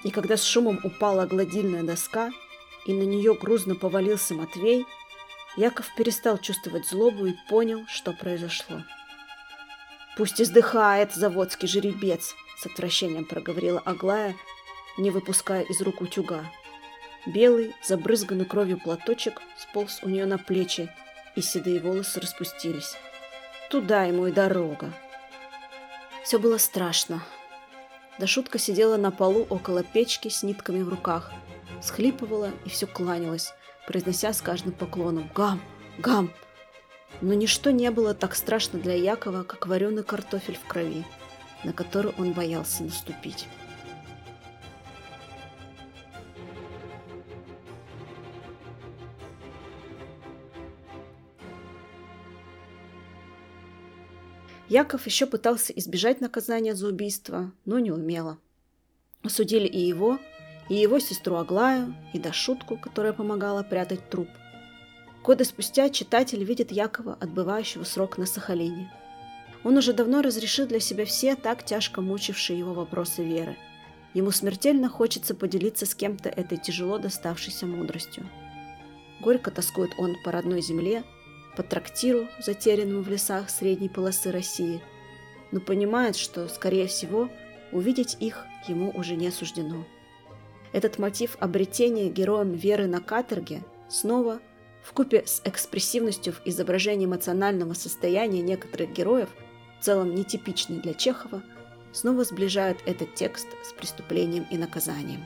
и 0.03 0.11
когда 0.11 0.37
с 0.37 0.45
шумом 0.45 0.81
упала 0.83 1.27
гладильная 1.27 1.83
доска, 1.83 2.31
и 2.87 2.93
на 2.93 3.03
нее 3.03 3.35
грузно 3.35 3.75
повалился 3.75 4.35
Матвей, 4.35 4.87
Яков 5.57 5.95
перестал 5.97 6.39
чувствовать 6.39 6.87
злобу 6.87 7.27
и 7.27 7.35
понял, 7.49 7.85
что 7.87 8.13
произошло. 8.13 8.83
«Пусть 10.17 10.41
издыхает 10.41 11.15
заводский 11.15 11.69
жеребец!»— 11.69 12.35
с 12.59 12.67
отвращением 12.67 13.25
проговорила 13.25 13.81
Аглая, 13.81 14.37
не 14.99 15.11
выпуская 15.11 15.63
из 15.63 15.81
рук 15.81 16.01
утюга. 16.01 16.45
Белый, 17.27 17.75
забрызганный 17.83 18.45
кровью 18.45 18.79
платочек 18.79 19.41
сполз 19.57 20.01
у 20.03 20.09
нее 20.09 20.27
на 20.27 20.39
плечи, 20.39 20.91
и 21.37 21.41
седые 21.41 21.81
волосы 21.81 22.21
распустились. 22.21 22.97
Туда 23.71 24.05
ему 24.05 24.27
и 24.27 24.33
дорога. 24.33 24.93
Все 26.23 26.39
было 26.39 26.59
страшно. 26.59 27.23
Дашутка 28.19 28.59
сидела 28.59 28.97
на 28.97 29.11
полу 29.11 29.47
около 29.51 29.83
печки 29.83 30.29
с 30.29 30.43
нитками 30.43 30.83
в 30.83 30.89
руках, 30.89 31.33
схлипывала 31.83 32.51
и 32.65 32.69
все 32.69 32.87
кланялась, 32.87 33.53
произнося 33.87 34.33
с 34.33 34.41
каждым 34.41 34.73
поклоном 34.73 35.29
«Гам! 35.35 35.61
Гам!» 35.99 36.31
Но 37.21 37.35
ничто 37.35 37.71
не 37.71 37.91
было 37.91 38.15
так 38.15 38.35
страшно 38.35 38.79
для 38.79 38.95
Якова, 38.95 39.43
как 39.43 39.67
вареный 39.67 40.05
картофель 40.05 40.59
в 40.59 40.67
крови, 40.67 41.05
на 41.65 41.73
который 41.73 42.13
он 42.19 42.33
боялся 42.33 42.85
наступить. 42.85 43.47
Яков 54.69 55.07
еще 55.07 55.27
пытался 55.27 55.73
избежать 55.73 56.21
наказания 56.21 56.75
за 56.75 56.89
убийство, 56.89 57.53
но 57.65 57.79
не 57.79 57.91
умело. 57.91 58.39
Осудили 59.23 59.67
и 59.67 59.81
его, 59.81 60.19
и 60.69 60.75
его 60.75 60.99
сестру 60.99 61.37
Аглаю, 61.37 61.95
и 62.13 62.19
Дашутку, 62.19 62.77
которая 62.77 63.13
помогала 63.13 63.63
прятать 63.63 64.09
труп– 64.09 64.29
Годы 65.25 65.47
спустя 65.47 65.89
читатель 65.89 66.45
видит 66.45 66.71
Якова, 66.71 67.17
отбывающего 67.19 67.85
срок 67.85 68.19
на 68.19 68.27
Сахалине. 68.27 68.93
Он 69.65 69.79
уже 69.79 69.95
давно 69.95 70.21
разрешил 70.21 70.67
для 70.67 70.81
себя 70.81 71.07
все 71.07 71.35
так 71.35 71.65
тяжко 71.65 72.03
мучившие 72.03 72.59
его 72.59 72.75
вопросы 72.75 73.25
веры. 73.25 73.57
Ему 74.13 74.33
смертельно 74.33 74.91
хочется 74.91 75.35
поделиться 75.35 75.87
с 75.87 75.95
кем-то 75.95 76.29
этой 76.29 76.59
тяжело 76.59 76.99
доставшейся 76.99 77.65
мудростью. 77.65 78.29
Горько 79.23 79.51
тоскует 79.51 79.93
он 79.97 80.15
по 80.27 80.31
родной 80.31 80.61
земле, 80.61 81.05
по 81.57 81.63
трактиру, 81.63 82.29
затерянному 82.39 83.03
в 83.03 83.09
лесах 83.09 83.51
средней 83.51 83.89
полосы 83.89 84.31
России, 84.31 84.81
но 85.53 85.61
понимает, 85.61 86.17
что, 86.17 86.49
скорее 86.49 86.87
всего, 86.87 87.29
увидеть 87.73 88.17
их 88.21 88.45
ему 88.69 88.91
уже 88.91 89.17
не 89.17 89.31
суждено. 89.31 89.85
Этот 90.73 90.99
мотив 90.99 91.37
обретения 91.41 92.09
героем 92.09 92.53
веры 92.53 92.87
на 92.87 93.01
каторге 93.01 93.63
снова– 93.89 94.41
в 94.85 94.93
купе 94.93 95.25
с 95.27 95.41
экспрессивностью 95.45 96.35
в 96.35 96.43
изображении 96.45 97.07
эмоционального 97.07 97.73
состояния 97.73 98.43
некоторых 98.43 98.93
героев, 98.93 99.31
в 99.81 99.85
целом 99.85 100.15
нетипичный 100.15 100.79
для 100.79 100.93
Чехова, 100.93 101.43
снова 101.93 102.25
сближают 102.25 102.79
этот 102.85 103.15
текст 103.15 103.47
с 103.63 103.73
преступлением 103.73 104.47
и 104.51 104.59
наказанием. 104.59 105.25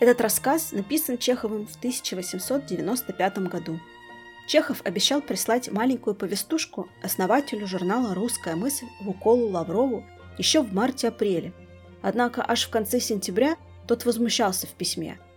Этот 0.00 0.20
рассказ 0.20 0.72
написан 0.72 1.18
Чеховым 1.18 1.66
в 1.66 1.76
1895 1.76 3.38
году. 3.48 3.80
Чехов 4.46 4.80
обещал 4.84 5.20
прислать 5.20 5.70
маленькую 5.70 6.14
повестушку 6.14 6.88
основателю 7.02 7.66
журнала 7.66 8.14
«Русская 8.14 8.56
мысль» 8.56 8.86
Вуколу 9.00 9.48
Лаврову 9.48 10.04
еще 10.38 10.62
в 10.62 10.72
марте-апреле. 10.72 11.52
Однако 12.00 12.44
аж 12.46 12.66
в 12.66 12.70
конце 12.70 13.00
сентября 13.00 13.56
тот 13.86 14.04
возмущался 14.04 14.66
в 14.66 14.70
письме– 14.70 15.18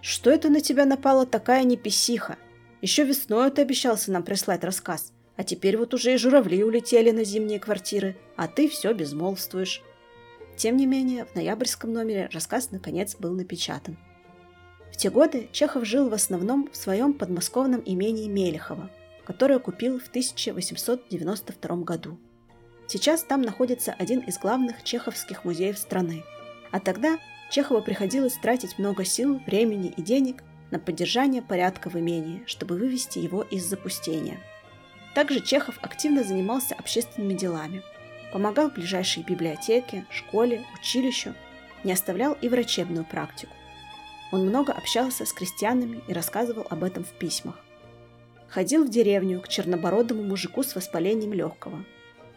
что 0.00 0.30
это 0.30 0.48
на 0.48 0.60
тебя 0.60 0.84
напала 0.84 1.26
такая 1.26 1.64
неписиха? 1.64 2.36
Еще 2.80 3.04
весной 3.04 3.50
ты 3.50 3.62
обещался 3.62 4.12
нам 4.12 4.22
прислать 4.22 4.62
рассказ, 4.62 5.12
а 5.36 5.42
теперь 5.42 5.76
вот 5.76 5.92
уже 5.94 6.14
и 6.14 6.16
журавли 6.16 6.62
улетели 6.62 7.10
на 7.10 7.24
зимние 7.24 7.58
квартиры, 7.58 8.16
а 8.36 8.46
ты 8.46 8.68
все 8.68 8.92
безмолвствуешь. 8.92 9.82
Тем 10.56 10.76
не 10.76 10.86
менее, 10.86 11.24
в 11.24 11.34
ноябрьском 11.34 11.92
номере 11.92 12.28
рассказ 12.32 12.70
наконец 12.70 13.16
был 13.16 13.32
напечатан. 13.32 13.98
В 14.92 14.96
те 14.96 15.10
годы 15.10 15.48
Чехов 15.52 15.84
жил 15.84 16.08
в 16.08 16.14
основном 16.14 16.68
в 16.72 16.76
своем 16.76 17.12
подмосковном 17.12 17.82
имении 17.84 18.28
Мелехово, 18.28 18.90
которое 19.24 19.58
купил 19.58 20.00
в 20.00 20.08
1892 20.08 21.76
году. 21.76 22.18
Сейчас 22.86 23.22
там 23.22 23.42
находится 23.42 23.92
один 23.92 24.20
из 24.20 24.38
главных 24.38 24.82
чеховских 24.82 25.44
музеев 25.44 25.78
страны, 25.78 26.24
а 26.70 26.80
тогда 26.80 27.18
Чехову 27.50 27.82
приходилось 27.82 28.34
тратить 28.34 28.78
много 28.78 29.04
сил, 29.04 29.40
времени 29.46 29.92
и 29.96 30.02
денег 30.02 30.42
на 30.70 30.78
поддержание 30.78 31.42
порядка 31.42 31.90
в 31.90 31.96
имении, 31.96 32.42
чтобы 32.46 32.76
вывести 32.76 33.18
его 33.18 33.42
из 33.42 33.64
запустения. 33.64 34.38
Также 35.14 35.40
Чехов 35.40 35.78
активно 35.82 36.24
занимался 36.24 36.74
общественными 36.74 37.34
делами, 37.34 37.82
помогал 38.32 38.70
ближайшей 38.70 39.22
библиотеке, 39.22 40.06
школе, 40.10 40.64
училищу, 40.78 41.34
не 41.84 41.92
оставлял 41.92 42.34
и 42.40 42.48
врачебную 42.48 43.04
практику. 43.04 43.52
Он 44.30 44.46
много 44.46 44.72
общался 44.72 45.24
с 45.24 45.32
крестьянами 45.32 46.02
и 46.06 46.12
рассказывал 46.12 46.66
об 46.68 46.84
этом 46.84 47.04
в 47.04 47.12
письмах. 47.12 47.58
Ходил 48.48 48.84
в 48.84 48.90
деревню 48.90 49.40
к 49.40 49.48
чернобородому 49.48 50.22
мужику 50.22 50.62
с 50.62 50.74
воспалением 50.74 51.32
легкого. 51.32 51.84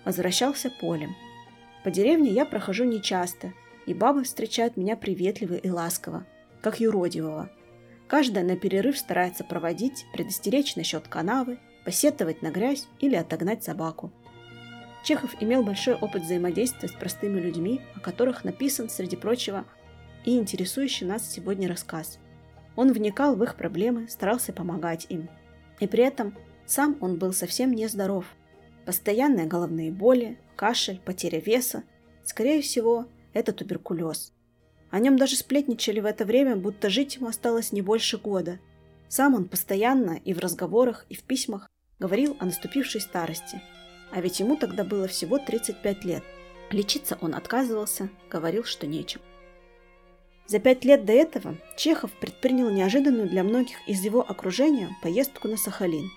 Возвращался 0.05 0.69
полем. 0.69 1.15
По 1.83 1.91
деревне 1.91 2.31
я 2.31 2.45
прохожу 2.45 2.83
нечасто 2.83 3.53
и 3.85 3.93
бабы 3.93 4.23
встречают 4.23 4.77
меня 4.77 4.95
приветливо 4.95 5.55
и 5.55 5.69
ласково, 5.69 6.25
как 6.61 6.79
юродивого. 6.79 7.49
Каждая 8.07 8.43
на 8.43 8.57
перерыв 8.57 8.97
старается 8.97 9.43
проводить, 9.43 10.05
предостеречь 10.13 10.75
насчет 10.75 11.07
канавы, 11.07 11.59
посетовать 11.85 12.41
на 12.41 12.51
грязь 12.51 12.87
или 12.99 13.15
отогнать 13.15 13.63
собаку. 13.63 14.11
Чехов 15.03 15.31
имел 15.39 15.63
большой 15.63 15.95
опыт 15.95 16.23
взаимодействия 16.23 16.89
с 16.89 16.93
простыми 16.93 17.39
людьми, 17.39 17.81
о 17.95 17.99
которых 17.99 18.43
написан, 18.43 18.89
среди 18.89 19.15
прочего, 19.15 19.65
и 20.25 20.37
интересующий 20.37 21.05
нас 21.05 21.29
сегодня 21.29 21.67
рассказ. 21.67 22.19
Он 22.75 22.91
вникал 22.91 23.35
в 23.35 23.43
их 23.43 23.55
проблемы, 23.55 24.07
старался 24.09 24.53
помогать 24.53 25.05
им. 25.09 25.29
И 25.79 25.87
при 25.87 26.03
этом 26.03 26.35
сам 26.65 26.97
он 27.01 27.17
был 27.17 27.33
совсем 27.33 27.73
нездоров. 27.73 28.25
Постоянные 28.85 29.45
головные 29.45 29.91
боли, 29.91 30.37
кашель, 30.55 30.99
потеря 31.03 31.39
веса. 31.39 31.83
Скорее 32.23 32.61
всего, 32.61 33.07
это 33.33 33.51
туберкулез. 33.51 34.33
О 34.89 34.99
нем 34.99 35.17
даже 35.17 35.35
сплетничали 35.35 35.99
в 35.99 36.05
это 36.05 36.25
время, 36.25 36.55
будто 36.55 36.89
жить 36.89 37.15
ему 37.15 37.27
осталось 37.27 37.71
не 37.71 37.81
больше 37.81 38.17
года. 38.17 38.59
Сам 39.07 39.35
он 39.35 39.47
постоянно 39.47 40.19
и 40.23 40.33
в 40.33 40.39
разговорах, 40.39 41.05
и 41.09 41.15
в 41.15 41.23
письмах 41.23 41.69
говорил 41.99 42.35
о 42.39 42.45
наступившей 42.45 43.01
старости. 43.01 43.61
А 44.11 44.21
ведь 44.21 44.39
ему 44.39 44.57
тогда 44.57 44.83
было 44.83 45.07
всего 45.07 45.37
35 45.37 46.05
лет. 46.05 46.23
Лечиться 46.71 47.17
он 47.21 47.35
отказывался, 47.35 48.09
говорил, 48.29 48.63
что 48.63 48.87
нечем. 48.87 49.21
За 50.47 50.59
пять 50.59 50.83
лет 50.83 51.05
до 51.05 51.13
этого 51.13 51.55
Чехов 51.77 52.11
предпринял 52.11 52.69
неожиданную 52.69 53.29
для 53.29 53.43
многих 53.43 53.77
из 53.87 54.03
его 54.03 54.21
окружения 54.21 54.89
поездку 55.01 55.47
на 55.47 55.57
Сахалин. 55.57 56.11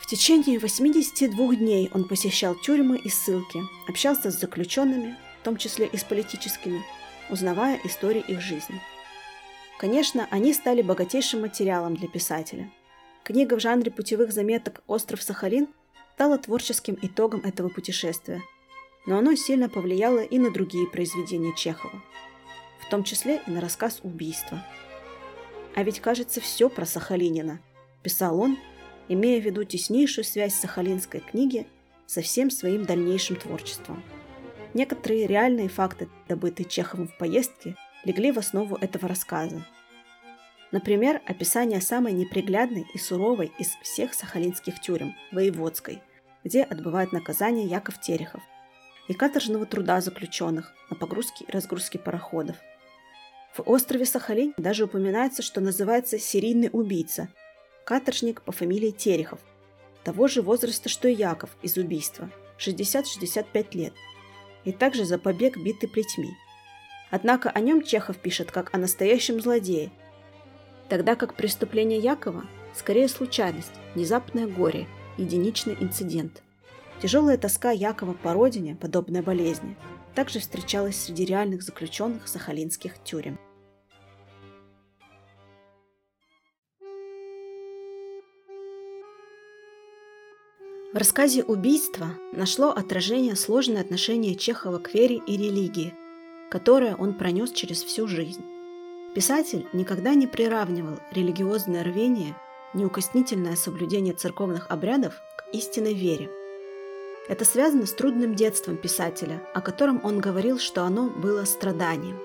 В 0.00 0.06
течение 0.06 0.58
82 0.58 1.56
дней 1.56 1.90
он 1.92 2.08
посещал 2.08 2.54
тюрьмы 2.54 2.96
и 2.96 3.10
ссылки, 3.10 3.60
общался 3.86 4.30
с 4.30 4.40
заключенными, 4.40 5.16
в 5.40 5.44
том 5.44 5.56
числе 5.56 5.86
и 5.86 5.96
с 5.96 6.04
политическими, 6.04 6.82
узнавая 7.28 7.78
истории 7.84 8.24
их 8.26 8.40
жизни. 8.40 8.80
Конечно, 9.78 10.26
они 10.30 10.54
стали 10.54 10.80
богатейшим 10.80 11.42
материалом 11.42 11.96
для 11.96 12.08
писателя. 12.08 12.70
Книга 13.24 13.54
в 13.54 13.60
жанре 13.60 13.90
путевых 13.90 14.32
заметок 14.32 14.82
«Остров 14.86 15.22
Сахалин» 15.22 15.68
стала 16.14 16.38
творческим 16.38 16.98
итогом 17.02 17.42
этого 17.44 17.68
путешествия, 17.68 18.40
но 19.06 19.18
оно 19.18 19.34
сильно 19.34 19.68
повлияло 19.68 20.20
и 20.20 20.38
на 20.38 20.50
другие 20.50 20.86
произведения 20.86 21.54
Чехова– 21.54 22.02
в 22.80 22.90
том 22.90 23.04
числе 23.04 23.40
и 23.46 23.50
на 23.50 23.60
рассказ 23.60 24.00
«Убийство». 24.02 24.64
А 25.74 25.82
ведь 25.82 26.00
кажется 26.00 26.40
все 26.40 26.68
про 26.68 26.84
Сахалинина, 26.86 27.60
писал 28.02 28.40
он, 28.40 28.58
имея 29.08 29.40
в 29.40 29.44
виду 29.44 29.64
теснейшую 29.64 30.24
связь 30.24 30.54
сахалинской 30.54 31.20
книги 31.20 31.66
со 32.06 32.20
всем 32.22 32.50
своим 32.50 32.84
дальнейшим 32.84 33.36
творчеством. 33.36 34.02
Некоторые 34.74 35.26
реальные 35.26 35.68
факты, 35.68 36.08
добытые 36.28 36.68
Чеховым 36.68 37.08
в 37.08 37.16
поездке, 37.16 37.76
легли 38.04 38.32
в 38.32 38.38
основу 38.38 38.76
этого 38.76 39.08
рассказа. 39.08 39.64
Например, 40.70 41.22
описание 41.26 41.80
самой 41.80 42.12
неприглядной 42.12 42.86
и 42.92 42.98
суровой 42.98 43.52
из 43.58 43.68
всех 43.82 44.12
сахалинских 44.12 44.80
тюрем– 44.80 45.14
Воеводской, 45.32 46.02
где 46.44 46.62
отбывает 46.62 47.12
наказание 47.12 47.66
Яков 47.66 48.00
Терехов, 48.00 48.42
и 49.08 49.14
каторжного 49.14 49.66
труда 49.66 50.00
заключенных 50.00 50.72
на 50.90 50.96
погрузке 50.96 51.44
и 51.46 51.50
разгрузке 51.50 51.98
пароходов– 51.98 52.56
в 53.58 53.68
острове 53.68 54.06
Сахалин 54.06 54.54
даже 54.56 54.84
упоминается, 54.84 55.42
что 55.42 55.60
называется 55.60 56.16
серийный 56.16 56.70
убийца, 56.72 57.28
каторжник 57.84 58.40
по 58.42 58.52
фамилии 58.52 58.92
Терехов, 58.92 59.40
того 60.04 60.28
же 60.28 60.42
возраста, 60.42 60.88
что 60.88 61.08
и 61.08 61.14
Яков 61.14 61.50
из 61.60 61.76
убийства, 61.76 62.30
60-65 62.58 63.76
лет, 63.76 63.92
и 64.64 64.70
также 64.70 65.04
за 65.04 65.18
побег 65.18 65.56
биты 65.56 65.88
плетьми. 65.88 66.30
Однако 67.10 67.50
о 67.50 67.58
нем 67.58 67.82
Чехов 67.82 68.18
пишет 68.18 68.52
как 68.52 68.72
о 68.72 68.78
настоящем 68.78 69.40
злодее, 69.40 69.90
тогда 70.88 71.16
как 71.16 71.34
преступление 71.34 71.98
Якова 71.98 72.44
скорее 72.74 73.08
случайность, 73.08 73.72
внезапное 73.96 74.46
горе, 74.46 74.86
единичный 75.16 75.76
инцидент. 75.80 76.44
Тяжелая 77.00 77.38
тоска 77.38 77.70
Якова 77.70 78.12
по 78.12 78.32
родине, 78.32 78.74
подобная 78.74 79.22
болезни, 79.22 79.76
также 80.16 80.40
встречалась 80.40 80.96
среди 80.96 81.24
реальных 81.24 81.62
заключенных 81.62 82.26
сахалинских 82.26 83.02
тюрем. 83.04 83.38
В 90.92 90.96
рассказе 90.96 91.44
«Убийство» 91.44 92.08
нашло 92.32 92.70
отражение 92.70 93.36
сложное 93.36 93.82
отношение 93.82 94.34
Чехова 94.34 94.78
к 94.78 94.92
вере 94.92 95.20
и 95.24 95.36
религии, 95.36 95.94
которое 96.50 96.96
он 96.96 97.14
пронес 97.14 97.52
через 97.52 97.84
всю 97.84 98.08
жизнь. 98.08 98.42
Писатель 99.14 99.66
никогда 99.72 100.14
не 100.14 100.26
приравнивал 100.26 100.98
религиозное 101.12 101.84
рвение, 101.84 102.34
неукоснительное 102.74 103.54
соблюдение 103.54 104.14
церковных 104.14 104.68
обрядов 104.70 105.14
к 105.36 105.54
истинной 105.54 105.94
вере– 105.94 106.28
это 107.28 107.44
связано 107.44 107.86
с 107.86 107.92
трудным 107.92 108.34
детством 108.34 108.76
писателя, 108.76 109.42
о 109.54 109.60
котором 109.60 110.00
он 110.02 110.18
говорил, 110.18 110.58
что 110.58 110.82
оно 110.84 111.10
было 111.10 111.44
страданием. 111.44 112.18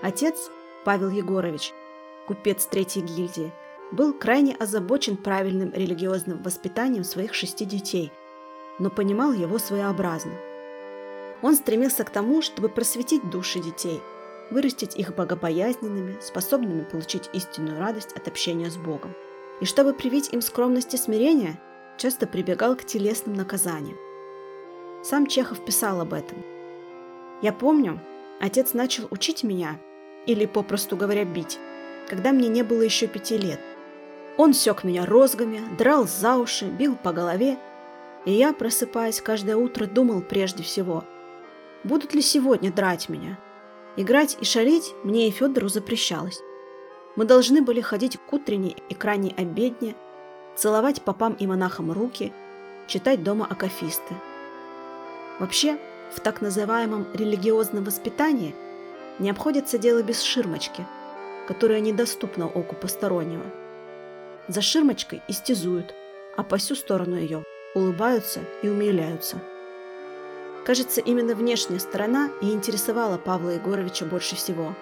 Отец, 0.00 0.50
Павел 0.84 1.10
Егорович, 1.10 1.72
купец 2.26 2.66
третьей 2.66 3.02
гильдии, 3.02 3.52
был 3.92 4.12
крайне 4.12 4.54
озабочен 4.54 5.16
правильным 5.16 5.72
религиозным 5.72 6.42
воспитанием 6.42 7.04
своих 7.04 7.34
шести 7.34 7.64
детей, 7.64 8.10
но 8.78 8.90
понимал 8.90 9.32
его 9.32 9.58
своеобразно. 9.58 10.32
Он 11.42 11.54
стремился 11.54 12.04
к 12.04 12.10
тому, 12.10 12.42
чтобы 12.42 12.68
просветить 12.68 13.30
души 13.30 13.60
детей, 13.60 14.00
вырастить 14.50 14.96
их 14.96 15.14
богобоязненными, 15.14 16.18
способными 16.20 16.84
получить 16.84 17.28
истинную 17.32 17.78
радость 17.78 18.12
от 18.12 18.26
общения 18.28 18.70
с 18.70 18.76
Богом. 18.76 19.14
И 19.60 19.64
чтобы 19.64 19.92
привить 19.92 20.32
им 20.32 20.40
скромность 20.40 20.94
и 20.94 20.96
смирение, 20.96 21.60
часто 21.96 22.26
прибегал 22.26 22.76
к 22.76 22.84
телесным 22.84 23.34
наказаниям. 23.34 23.98
Сам 25.02 25.26
Чехов 25.26 25.64
писал 25.64 26.00
об 26.00 26.12
этом. 26.12 26.44
Я 27.40 27.52
помню, 27.52 28.00
отец 28.40 28.74
начал 28.74 29.06
учить 29.10 29.44
меня, 29.44 29.78
или, 30.26 30.44
попросту 30.44 30.96
говоря, 30.96 31.24
бить, 31.24 31.58
когда 32.08 32.32
мне 32.32 32.48
не 32.48 32.62
было 32.62 32.82
еще 32.82 33.06
пяти 33.06 33.38
лет. 33.38 33.60
Он 34.36 34.52
сёк 34.52 34.84
меня 34.84 35.06
розгами, 35.06 35.62
драл 35.76 36.06
за 36.06 36.36
уши, 36.36 36.66
бил 36.66 36.96
по 36.96 37.12
голове, 37.12 37.58
и 38.24 38.32
я, 38.32 38.52
просыпаясь 38.52 39.20
каждое 39.20 39.56
утро, 39.56 39.86
думал 39.86 40.20
прежде 40.20 40.64
всего, 40.64 41.04
будут 41.84 42.12
ли 42.14 42.20
сегодня 42.20 42.72
драть 42.72 43.08
меня. 43.08 43.38
Играть 43.96 44.36
и 44.40 44.44
шалить 44.44 44.94
мне 45.04 45.28
и 45.28 45.30
Федору 45.30 45.68
запрещалось. 45.68 46.40
Мы 47.16 47.24
должны 47.24 47.62
были 47.62 47.80
ходить 47.80 48.16
к 48.16 48.32
утренней 48.32 48.76
и 48.88 48.94
крайней 48.94 49.34
обедне, 49.36 49.94
целовать 50.56 51.02
попам 51.02 51.34
и 51.34 51.46
монахам 51.46 51.90
руки, 51.92 52.32
читать 52.88 53.22
дома 53.22 53.46
акафисты– 53.48 54.14
Вообще, 55.38 55.78
в 56.14 56.20
так 56.20 56.40
называемом 56.40 57.06
религиозном 57.14 57.84
воспитании 57.84 58.54
не 59.18 59.30
обходится 59.30 59.78
дело 59.78 60.02
без 60.02 60.22
ширмочки, 60.22 60.86
которая 61.46 61.80
недоступна 61.80 62.46
оку 62.46 62.74
постороннего. 62.74 63.44
За 64.48 64.62
ширмочкой 64.62 65.22
истязуют, 65.28 65.94
а 66.36 66.42
по 66.42 66.56
всю 66.56 66.74
сторону 66.74 67.16
ее 67.16 67.44
улыбаются 67.74 68.40
и 68.62 68.68
умиляются. 68.68 69.40
Кажется, 70.64 71.00
именно 71.00 71.34
внешняя 71.34 71.78
сторона 71.78 72.30
и 72.42 72.50
интересовала 72.50 73.16
Павла 73.16 73.50
Егоровича 73.50 74.06
больше 74.06 74.36
всего. 74.36 74.74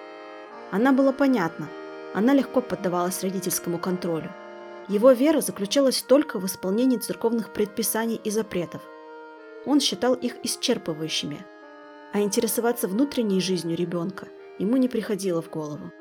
Она 0.71 0.91
была 0.91 1.11
понятна, 1.11 1.67
она 2.13 2.33
легко 2.33 2.61
поддавалась 2.61 3.23
родительскому 3.23 3.77
контролю. 3.77 4.31
Его 4.87 5.11
вера 5.11 5.41
заключалась 5.41 6.01
только 6.01 6.39
в 6.39 6.45
исполнении 6.45 6.97
церковных 6.97 7.51
предписаний 7.51 8.19
и 8.23 8.29
запретов– 8.29 8.81
он 9.67 9.81
считал 9.81 10.13
их 10.13 10.37
исчерпывающими, 10.43 11.45
а 12.13 12.21
интересоваться 12.21 12.87
внутренней 12.87 13.41
жизнью 13.41 13.75
ребенка 13.75 14.27
ему 14.57 14.77
не 14.77 14.87
приходило 14.87 15.41
в 15.41 15.49
голову. 15.49 15.91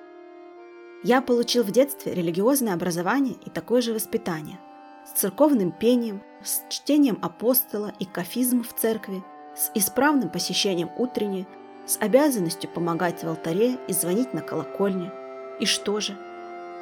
Я 1.02 1.20
получил 1.20 1.64
в 1.64 1.72
детстве 1.72 2.14
религиозное 2.14 2.72
образование 2.72 3.34
и 3.44 3.50
такое 3.50 3.82
же 3.82 3.92
воспитание. 3.92 4.58
С 5.04 5.18
церковным 5.18 5.72
пением, 5.72 6.22
с 6.42 6.62
чтением 6.70 7.18
апостола 7.22 7.92
и 7.98 8.04
кафизм 8.04 8.62
в 8.62 8.72
церкви, 8.72 9.22
с 9.56 9.70
исправным 9.74 10.30
посещением 10.30 10.90
утренней, 10.96 11.46
с 11.86 11.98
обязанностью 12.00 12.70
помогать 12.70 13.22
в 13.22 13.28
алтаре 13.28 13.78
и 13.88 13.92
звонить 13.92 14.32
на 14.32 14.42
колокольне. 14.42 15.12
И 15.60 15.66
что 15.66 16.00
же? 16.00 16.16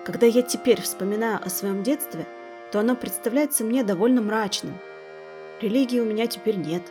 Когда 0.05 0.27
я 0.27 0.42
теперь 0.42 0.81
вспоминаю 0.81 1.40
о 1.44 1.51
своем 1.51 1.83
детстве, 1.83 2.27
то 2.73 2.81
оно 2.81 2.94
представляется 2.94 3.64
мне 3.64 3.85
довольно 3.85 4.20
мрачным– 4.20 4.79
Религии 5.61 6.01
у 6.01 6.05
меня 6.05 6.27
теперь 6.27 6.57
нет. 6.57 6.83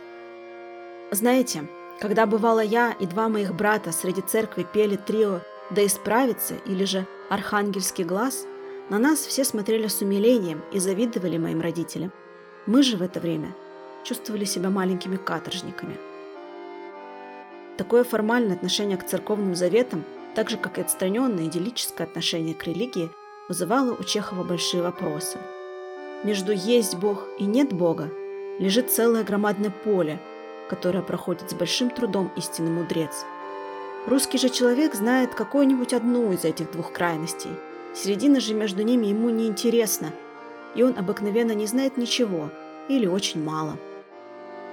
Знаете, 1.10 1.64
когда 2.00 2.26
бывало 2.26 2.60
я 2.60 2.92
и 2.98 3.06
два 3.06 3.28
моих 3.28 3.54
брата 3.54 3.92
среди 3.92 4.22
церкви 4.22 4.66
пели 4.70 4.96
трио 4.96 5.40
«Да 5.70 5.84
исправится» 5.84 6.54
или 6.66 6.84
же 6.84 7.06
«Архангельский 7.28 8.04
глаз», 8.04 8.46
на 8.90 8.98
нас 8.98 9.20
все 9.20 9.44
смотрели 9.44 9.86
с 9.86 10.00
умилением 10.00 10.62
и 10.72 10.78
завидовали 10.78 11.38
моим 11.38 11.60
родителям. 11.60 12.12
Мы 12.66 12.82
же 12.82 12.96
в 12.96 13.02
это 13.02 13.20
время 13.20 13.54
чувствовали 14.02 14.44
себя 14.44 14.70
маленькими 14.70 15.16
каторжниками. 15.16 15.96
Такое 17.76 18.04
формальное 18.04 18.56
отношение 18.56 18.96
к 18.96 19.06
церковным 19.06 19.54
заветам, 19.54 20.04
так 20.34 20.50
же 20.50 20.56
как 20.56 20.78
и 20.78 20.80
отстраненное 20.82 21.46
идиллическое 21.46 22.06
отношение 22.06 22.54
к 22.54 22.64
религии, 22.64 23.10
вызывало 23.48 23.92
у 23.92 24.04
Чехова 24.04 24.42
большие 24.42 24.82
вопросы. 24.82 25.38
Между 26.24 26.52
«есть 26.52 26.96
Бог» 26.96 27.26
и 27.38 27.44
«нет 27.44 27.72
Бога» 27.72 28.10
лежит 28.58 28.90
целое 28.90 29.24
громадное 29.24 29.70
поле, 29.70 30.18
которое 30.68 31.02
проходит 31.02 31.50
с 31.50 31.54
большим 31.54 31.90
трудом 31.90 32.30
истинный 32.36 32.70
мудрец. 32.70 33.24
Русский 34.06 34.38
же 34.38 34.48
человек 34.48 34.94
знает 34.94 35.34
какую-нибудь 35.34 35.92
одну 35.92 36.32
из 36.32 36.44
этих 36.44 36.70
двух 36.72 36.92
крайностей. 36.92 37.50
Середина 37.94 38.40
же 38.40 38.54
между 38.54 38.82
ними 38.82 39.06
ему 39.06 39.30
не 39.30 39.46
интересна, 39.46 40.12
и 40.74 40.82
он 40.82 40.98
обыкновенно 40.98 41.52
не 41.52 41.66
знает 41.66 41.96
ничего 41.96 42.50
или 42.88 43.06
очень 43.06 43.42
мало. 43.42 43.76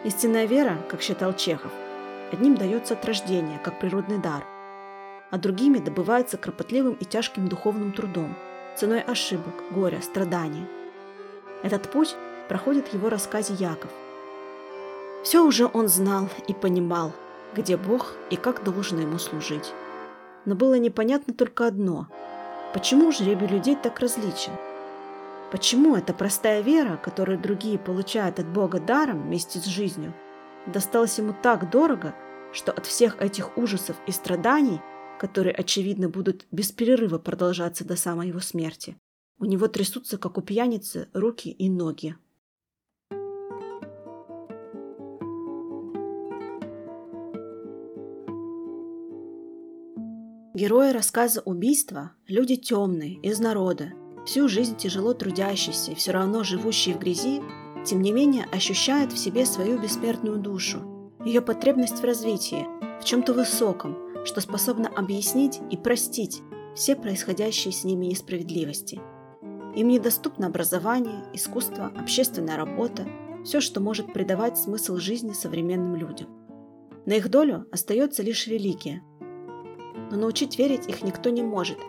Истинная 0.03 0.45
вера, 0.45 0.77
как 0.89 1.01
считал 1.01 1.33
Чехов, 1.33 1.71
одним 2.31 2.55
дается 2.55 2.93
от 2.93 3.05
рождения, 3.05 3.59
как 3.63 3.79
природный 3.79 4.17
дар, 4.17 4.43
а 5.29 5.37
другими 5.37 5.77
добывается 5.77 6.37
кропотливым 6.37 6.93
и 6.95 7.05
тяжким 7.05 7.47
духовным 7.47 7.93
трудом, 7.93 8.35
ценой 8.75 9.01
ошибок, 9.01 9.53
горя, 9.71 10.01
страданий. 10.01 10.65
Этот 11.63 11.91
путь 11.91 12.15
проходит 12.51 12.89
в 12.89 12.93
его 12.93 13.07
рассказе 13.07 13.53
Яков. 13.53 13.89
Все 15.23 15.41
уже 15.41 15.69
он 15.73 15.87
знал 15.87 16.27
и 16.49 16.53
понимал, 16.53 17.13
где 17.55 17.77
Бог 17.77 18.11
и 18.29 18.35
как 18.35 18.65
должно 18.65 18.99
ему 18.99 19.19
служить. 19.19 19.71
Но 20.43 20.55
было 20.55 20.77
непонятно 20.77 21.33
только 21.33 21.65
одно– 21.65 22.07
почему 22.73 23.13
жребий 23.13 23.47
людей 23.47 23.77
так 23.81 24.01
различен? 24.01 24.51
Почему 25.49 25.95
эта 25.95 26.13
простая 26.13 26.59
вера, 26.59 26.97
которую 26.97 27.39
другие 27.39 27.79
получают 27.79 28.37
от 28.37 28.47
Бога 28.47 28.81
даром 28.81 29.23
вместе 29.23 29.57
с 29.57 29.63
жизнью, 29.63 30.13
досталась 30.65 31.17
ему 31.19 31.33
так 31.41 31.69
дорого, 31.69 32.13
что 32.51 32.73
от 32.73 32.85
всех 32.85 33.21
этих 33.21 33.57
ужасов 33.57 33.95
и 34.07 34.11
страданий, 34.11 34.81
которые, 35.21 35.55
очевидно, 35.55 36.09
будут 36.09 36.47
без 36.51 36.73
перерыва 36.73 37.17
продолжаться 37.17 37.85
до 37.85 37.95
самой 37.95 38.27
его 38.27 38.41
смерти, 38.41 38.97
у 39.39 39.45
него 39.45 39.69
трясутся, 39.69 40.17
как 40.17 40.37
у 40.37 40.41
пьяницы, 40.41 41.07
руки 41.13 41.49
и 41.49 41.69
ноги. 41.69 42.17
Герои 50.61 50.91
рассказа 50.91 51.41
«Убийства»– 51.43 52.11
люди 52.27 52.55
темные, 52.55 53.15
из 53.23 53.39
народа, 53.39 53.93
всю 54.27 54.47
жизнь 54.47 54.77
тяжело 54.77 55.15
трудящиеся 55.15 55.93
и 55.93 55.95
все 55.95 56.11
равно 56.11 56.43
живущие 56.43 56.93
в 56.93 56.99
грязи, 56.99 57.41
тем 57.83 58.03
не 58.03 58.11
менее 58.11 58.45
ощущают 58.51 59.11
в 59.11 59.17
себе 59.17 59.47
свою 59.47 59.81
бессмертную 59.81 60.37
душу, 60.37 60.83
ее 61.25 61.41
потребность 61.41 62.01
в 62.01 62.03
развитии, 62.03 62.67
в 63.01 63.05
чем-то 63.05 63.33
высоком, 63.33 63.97
что 64.23 64.39
способно 64.39 64.87
объяснить 64.87 65.59
и 65.71 65.77
простить 65.77 66.43
все 66.75 66.95
происходящие 66.95 67.73
с 67.73 67.83
ними 67.83 68.05
несправедливости. 68.05 69.01
Им 69.75 69.87
недоступно 69.87 70.45
образование, 70.45 71.23
искусство, 71.33 71.87
общественная 71.87 72.57
работа, 72.57 73.07
все, 73.43 73.61
что 73.61 73.79
может 73.79 74.13
придавать 74.13 74.59
смысл 74.59 74.97
жизни 74.97 75.33
современным 75.33 75.95
людям. 75.95 76.27
На 77.07 77.13
их 77.13 77.31
долю 77.31 77.65
остается 77.71 78.21
лишь 78.21 78.45
религия– 78.45 79.01
но 80.11 80.17
научить 80.17 80.59
верить 80.59 80.87
их 80.87 81.03
никто 81.03 81.29
не 81.29 81.41
может, 81.41 81.79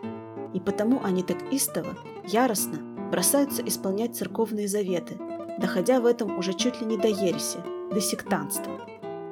и 0.53 0.59
потому 0.59 1.01
они 1.03 1.23
так 1.23 1.37
истово, 1.51 1.95
яростно 2.25 2.79
бросаются 3.11 3.61
исполнять 3.61 4.15
церковные 4.15 4.67
заветы, 4.67 5.17
доходя 5.59 5.99
в 5.99 6.05
этом 6.05 6.37
уже 6.37 6.53
чуть 6.53 6.81
ли 6.81 6.87
не 6.87 6.97
до 6.97 7.07
ереси, 7.07 7.59
до 7.91 8.01
сектанства. 8.01 8.81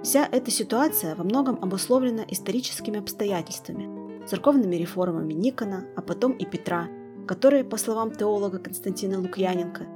Вся 0.04 0.28
эта 0.32 0.52
ситуация 0.52 1.16
во 1.16 1.24
многом 1.24 1.58
обусловлена 1.62 2.24
историческими 2.28 3.00
обстоятельствами, 3.00 4.26
церковными 4.28 4.76
реформами 4.76 5.34
Никона, 5.34 5.86
а 5.96 6.02
потом 6.02 6.34
и 6.34 6.46
Петра, 6.46 6.88
которые, 7.28 7.64
по 7.64 7.78
словам 7.78 8.12
теолога 8.12 8.60
Константина 8.60 9.20
Лукьяненко, 9.20 9.88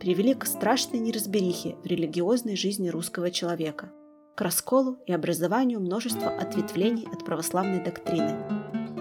привели 0.00 0.34
к 0.34 0.46
страшной 0.46 1.00
неразберихе 1.00 1.76
в 1.82 1.86
религиозной 1.86 2.56
жизни 2.56 2.88
русского 2.88 3.30
человека– 3.30 3.92
к 4.34 4.40
расколу 4.40 4.98
и 5.06 5.12
образованию 5.12 5.80
множества 5.80 6.28
ответвлений 6.28 7.06
от 7.12 7.24
православной 7.24 7.84
доктрины, 7.84 8.36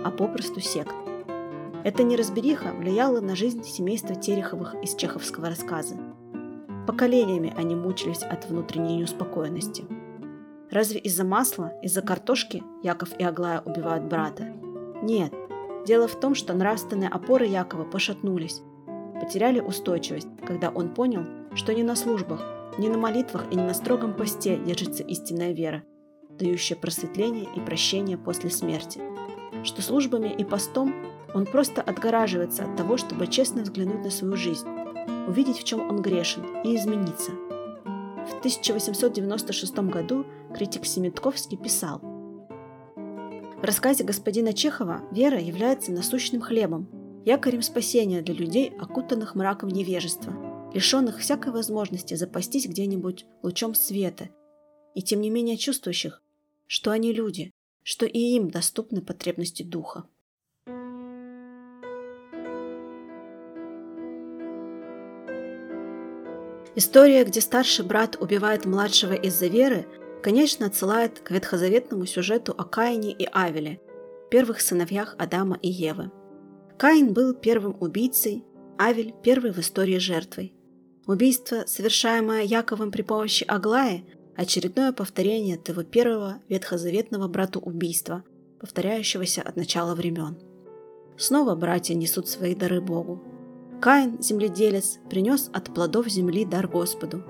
а 0.03 0.11
попросту 0.11 0.59
сект. 0.59 0.93
Эта 1.83 2.03
неразбериха 2.03 2.73
влияла 2.73 3.21
на 3.21 3.35
жизнь 3.35 3.63
семейства 3.63 4.13
Тереховых 4.13 4.75
из 4.83 4.93
чеховского 4.95 5.47
рассказа. 5.47 5.95
Поколениями 6.85 7.53
они 7.57 7.75
мучились 7.75 8.23
от 8.23 8.45
внутренней 8.45 8.97
неуспокоенности. 8.97 9.85
Разве 10.69 10.99
из-за 10.99 11.23
масла, 11.23 11.73
из-за 11.81 12.01
картошки 12.01 12.63
Яков 12.83 13.17
и 13.17 13.23
Аглая 13.23 13.61
убивают 13.61 14.03
брата? 14.05 14.53
Нет. 15.01 15.33
Дело 15.85 16.07
в 16.07 16.19
том, 16.19 16.35
что 16.35 16.53
нравственные 16.53 17.09
опоры 17.09 17.45
Якова 17.45 17.83
пошатнулись, 17.83 18.61
потеряли 19.19 19.59
устойчивость, 19.59 20.27
когда 20.45 20.69
он 20.69 20.93
понял, 20.93 21.25
что 21.55 21.73
не 21.73 21.83
на 21.83 21.95
службах, 21.95 22.41
не 22.77 22.89
на 22.89 22.97
молитвах 22.97 23.45
и 23.51 23.55
не 23.55 23.63
на 23.63 23.73
строгом 23.73 24.13
посте 24.13 24.57
держится 24.57 25.03
истинная 25.03 25.51
вера, 25.51 25.83
дающая 26.39 26.77
просветление 26.77 27.47
и 27.55 27.59
прощение 27.59 28.17
после 28.17 28.49
смерти. 28.49 29.01
Что 29.63 29.81
службами 29.81 30.29
и 30.29 30.43
постом 30.43 30.93
он 31.33 31.45
просто 31.45 31.81
отгораживается 31.81 32.63
от 32.63 32.75
того, 32.75 32.97
чтобы 32.97 33.27
честно 33.27 33.63
взглянуть 33.63 34.03
на 34.03 34.09
свою 34.09 34.35
жизнь, 34.35 34.67
увидеть, 35.27 35.59
в 35.59 35.63
чем 35.63 35.89
он 35.89 36.01
грешен, 36.01 36.43
и 36.63 36.75
измениться. 36.75 37.31
В 37.31 38.39
1896 38.39 39.79
году 39.79 40.25
критик 40.53 40.85
Семитковский 40.85 41.57
писал 41.57 41.99
В 41.99 43.63
рассказе 43.63 44.03
господина 44.03 44.53
Чехова 44.53 45.01
вера 45.11 45.39
является 45.39 45.91
насущным 45.91 46.41
хлебом, 46.41 46.87
якорем 47.25 47.61
спасения 47.61 48.21
для 48.21 48.33
людей, 48.33 48.73
окутанных 48.79 49.35
мраком 49.35 49.69
невежества– 49.69 50.33
лишенных 50.73 51.19
всякой 51.19 51.51
возможности 51.51 52.13
запастись 52.13 52.67
где-нибудь 52.67 53.25
лучом 53.43 53.75
света, 53.75 54.29
и 54.95 55.01
тем 55.01 55.21
не 55.21 55.29
менее 55.29 55.57
чувствующих, 55.57 56.21
что 56.67 56.91
они 56.91 57.13
люди, 57.13 57.51
что 57.83 58.05
и 58.05 58.19
им 58.19 58.49
доступны 58.49 59.01
потребности 59.01 59.63
духа. 59.63 60.05
История, 66.73 67.25
где 67.25 67.41
старший 67.41 67.85
брат 67.85 68.15
убивает 68.19 68.65
младшего 68.65 69.13
из-за 69.13 69.47
веры, 69.47 69.85
конечно, 70.23 70.67
отсылает 70.67 71.19
к 71.19 71.31
ветхозаветному 71.31 72.05
сюжету 72.05 72.53
о 72.57 72.63
Каине 72.63 73.11
и 73.11 73.27
Авеле, 73.33 73.81
первых 74.29 74.61
сыновьях 74.61 75.15
Адама 75.17 75.59
и 75.61 75.69
Евы. 75.69 76.11
Каин 76.77 77.13
был 77.13 77.33
первым 77.33 77.75
убийцей, 77.81 78.45
Авель– 78.79 79.13
первой 79.23 79.51
в 79.51 79.59
истории 79.59 79.97
жертвой. 79.97 80.55
Убийство, 81.07 81.63
совершаемое 81.65 82.43
Яковом 82.43 82.91
при 82.91 83.01
помощи 83.01 83.43
Аглаи, 83.47 84.05
очередное 84.35 84.91
повторение 84.91 85.57
того 85.57 85.83
первого 85.83 86.39
ветхозаветного 86.47 87.27
брату 87.27 87.59
убийства, 87.59 88.23
повторяющегося 88.59 89.41
от 89.41 89.55
начала 89.55 89.95
времен. 89.95 90.37
Снова 91.17 91.55
братья 91.55 91.95
несут 91.95 92.27
свои 92.27 92.55
дары 92.55 92.81
Богу. 92.81 93.21
Каин, 93.81 94.21
земледелец, 94.21 94.99
принес 95.09 95.49
от 95.53 95.73
плодов 95.73 96.07
земли 96.07 96.45
дар 96.45 96.67
Господу. 96.67 97.23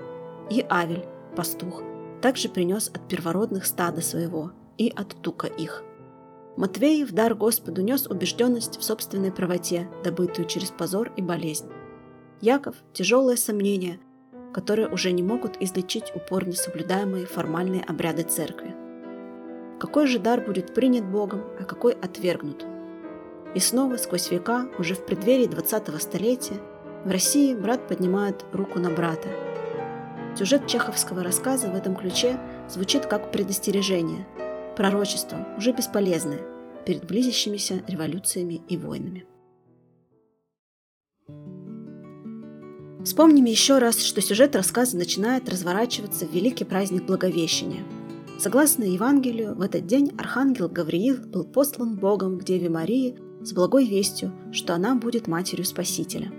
И 0.50 0.64
Авель, 0.68 1.06
пастух, 1.34 1.82
также 2.20 2.50
принес 2.50 2.88
от 2.88 3.08
первородных 3.08 3.64
стада 3.64 4.02
своего 4.02 4.52
и 4.76 4.92
от 4.94 5.16
тука 5.22 5.46
их. 5.46 5.82
Матвей 6.58 7.04
в 7.04 7.12
дар 7.12 7.34
Господу 7.34 7.80
нес 7.80 8.06
убежденность 8.06 8.78
в 8.78 8.84
собственной 8.84 9.32
правоте, 9.32 9.88
добытую 10.04 10.46
через 10.46 10.70
позор 10.70 11.10
и 11.16 11.22
болезнь. 11.22 11.70
Яков– 12.42 12.74
тяжелые 12.92 13.36
сомнения, 13.36 14.00
которые 14.52 14.88
уже 14.88 15.12
не 15.12 15.22
могут 15.22 15.62
излечить 15.62 16.10
упорно 16.12 16.54
соблюдаемые 16.54 17.24
формальные 17.24 17.84
обряды 17.84 18.24
церкви. 18.24 18.74
Какой 19.78 20.08
же 20.08 20.18
дар 20.18 20.40
будет 20.40 20.74
принят 20.74 21.04
Богом, 21.04 21.44
а 21.60 21.62
какой 21.62 21.92
отвергнут? 21.92 22.66
И 23.54 23.60
снова, 23.60 23.96
сквозь 23.96 24.32
века, 24.32 24.68
уже 24.76 24.96
в 24.96 25.06
преддверии 25.06 25.48
20-го 25.48 25.98
столетия, 25.98 26.56
в 27.04 27.10
России 27.12 27.54
брат 27.54 27.86
поднимает 27.86 28.44
руку 28.50 28.80
на 28.80 28.90
брата. 28.90 29.28
Сюжет 30.36 30.66
чеховского 30.66 31.22
рассказа 31.22 31.68
в 31.68 31.76
этом 31.76 31.94
ключе 31.94 32.40
звучит 32.68 33.06
как 33.06 33.30
предостережение, 33.30 34.26
пророчество, 34.76 35.46
уже 35.56 35.70
бесполезное, 35.70 36.40
перед 36.84 37.06
близящимися 37.06 37.84
революциями 37.86 38.62
и 38.68 38.76
войнами. 38.76 39.26
Вспомним 43.04 43.46
еще 43.46 43.78
раз, 43.78 44.00
что 44.00 44.20
сюжет 44.20 44.54
рассказа 44.54 44.96
начинает 44.96 45.48
разворачиваться 45.48 46.24
в 46.24 46.32
великий 46.32 46.64
праздник 46.64 47.04
Благовещения. 47.04 47.82
Согласно 48.38 48.84
Евангелию, 48.84 49.56
в 49.56 49.60
этот 49.60 49.86
день 49.86 50.12
архангел 50.16 50.68
Гавриил 50.68 51.16
был 51.16 51.44
послан 51.44 51.96
Богом 51.96 52.38
к 52.38 52.44
Деве 52.44 52.68
Марии 52.68 53.18
с 53.42 53.52
благой 53.52 53.86
вестью, 53.86 54.32
что 54.52 54.74
она 54.74 54.94
будет 54.94 55.26
матерью 55.26 55.64
Спасителя. 55.64 56.32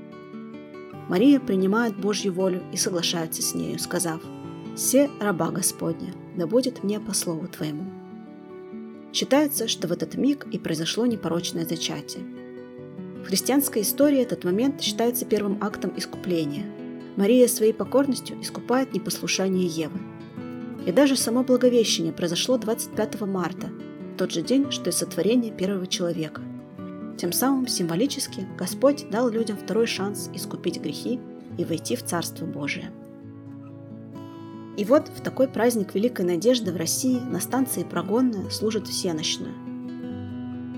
Мария 1.09 1.41
принимает 1.41 1.99
Божью 1.99 2.33
волю 2.33 2.63
и 2.71 2.77
соглашается 2.77 3.41
с 3.41 3.53
нею, 3.53 3.77
сказав 3.77 4.21
«Се 4.77 5.09
раба 5.19 5.51
Господня, 5.51 6.13
да 6.37 6.47
будет 6.47 6.81
мне 6.81 7.01
по 7.01 7.13
слову 7.13 7.47
Твоему». 7.47 7.91
Считается, 9.11 9.67
что 9.67 9.89
в 9.89 9.91
этот 9.91 10.15
миг 10.15 10.47
и 10.49 10.57
произошло 10.57 11.05
непорочное 11.05 11.65
зачатие– 11.65 12.23
в 13.23 13.27
христианской 13.27 13.83
истории 13.83 14.19
этот 14.19 14.43
момент 14.43 14.81
считается 14.81 15.25
первым 15.25 15.57
актом 15.63 15.93
искупления. 15.95 16.65
Мария 17.15 17.47
своей 17.47 17.73
покорностью 17.73 18.39
искупает 18.41 18.93
непослушание 18.93 19.65
Евы. 19.65 19.97
И 20.85 20.91
даже 20.91 21.15
само 21.15 21.43
Благовещение 21.43 22.11
произошло 22.11 22.57
25 22.57 23.21
марта, 23.21 23.69
тот 24.17 24.31
же 24.31 24.41
день, 24.41 24.71
что 24.71 24.89
и 24.89 24.93
сотворение 24.93 25.53
первого 25.53 25.87
человека. 25.87 26.41
Тем 27.17 27.31
самым 27.31 27.67
символически 27.67 28.45
Господь 28.57 29.09
дал 29.09 29.29
людям 29.29 29.57
второй 29.57 29.87
шанс 29.87 30.29
искупить 30.33 30.81
грехи 30.81 31.21
и 31.57 31.63
войти 31.63 31.95
в 31.95 32.03
Царство 32.03 32.45
Божие. 32.45 32.91
И 34.75 34.83
вот 34.83 35.07
в 35.07 35.21
такой 35.21 35.47
праздник 35.47 35.95
Великой 35.95 36.25
Надежды 36.25 36.73
в 36.73 36.77
России 36.77 37.19
на 37.19 37.39
станции 37.39 37.83
Прогонная 37.83 38.49
служит 38.49 38.87
всеночную. 38.87 39.62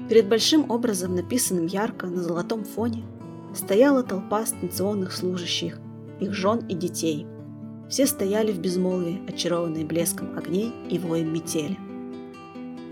Перед 0.09 0.29
большим 0.29 0.69
образом, 0.69 1.15
написанным 1.15 1.65
ярко 1.65 2.05
на 2.07 2.21
золотом 2.21 2.63
фоне, 2.63 3.03
стояла 3.55 4.03
толпа 4.03 4.45
станционных 4.45 5.11
служащих, 5.11 5.79
их 6.19 6.33
жен 6.33 6.59
и 6.67 6.75
детей. 6.75 7.25
Все 7.89 8.05
стояли 8.05 8.51
в 8.51 8.59
безмолвии, 8.59 9.21
очарованные 9.27 9.85
блеском 9.85 10.37
огней 10.37 10.71
и 10.89 10.99
воем 10.99 11.33
метели. 11.33 11.77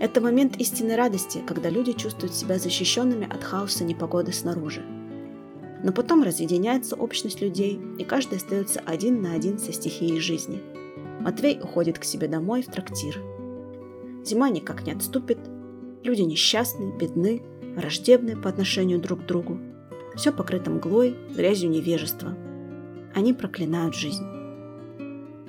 Это 0.00 0.20
момент 0.20 0.56
истинной 0.56 0.96
радости, 0.96 1.40
когда 1.46 1.70
люди 1.70 1.92
чувствуют 1.92 2.34
себя 2.34 2.58
защищенными 2.58 3.28
от 3.32 3.44
хаоса 3.44 3.84
непогоды 3.84 4.32
снаружи. 4.32 4.82
Но 5.84 5.92
потом 5.92 6.22
разъединяется 6.22 6.96
общность 6.96 7.40
людей, 7.40 7.80
и 7.98 8.04
каждый 8.04 8.38
остается 8.38 8.80
один 8.80 9.22
на 9.22 9.34
один 9.34 9.58
со 9.58 9.72
стихией 9.72 10.18
жизни. 10.18 10.62
Матвей 11.20 11.60
уходит 11.62 11.98
к 11.98 12.04
себе 12.04 12.26
домой 12.26 12.62
в 12.62 12.66
трактир. 12.66 13.22
Зима 14.24 14.48
никак 14.48 14.84
не 14.86 14.92
отступит, 14.92 15.38
люди 16.04 16.20
несчастны, 16.22 16.92
бедны, 16.92 17.42
враждебны 17.74 18.36
по 18.36 18.48
отношению 18.48 19.00
друг 19.00 19.22
к 19.22 19.26
другу. 19.26 19.58
Все 20.14 20.30
покрыто 20.32 20.70
мглой, 20.70 21.16
грязью 21.34 21.70
невежества. 21.70 22.36
Они 23.14 23.32
проклинают 23.32 23.96
жизнь. 23.96 24.24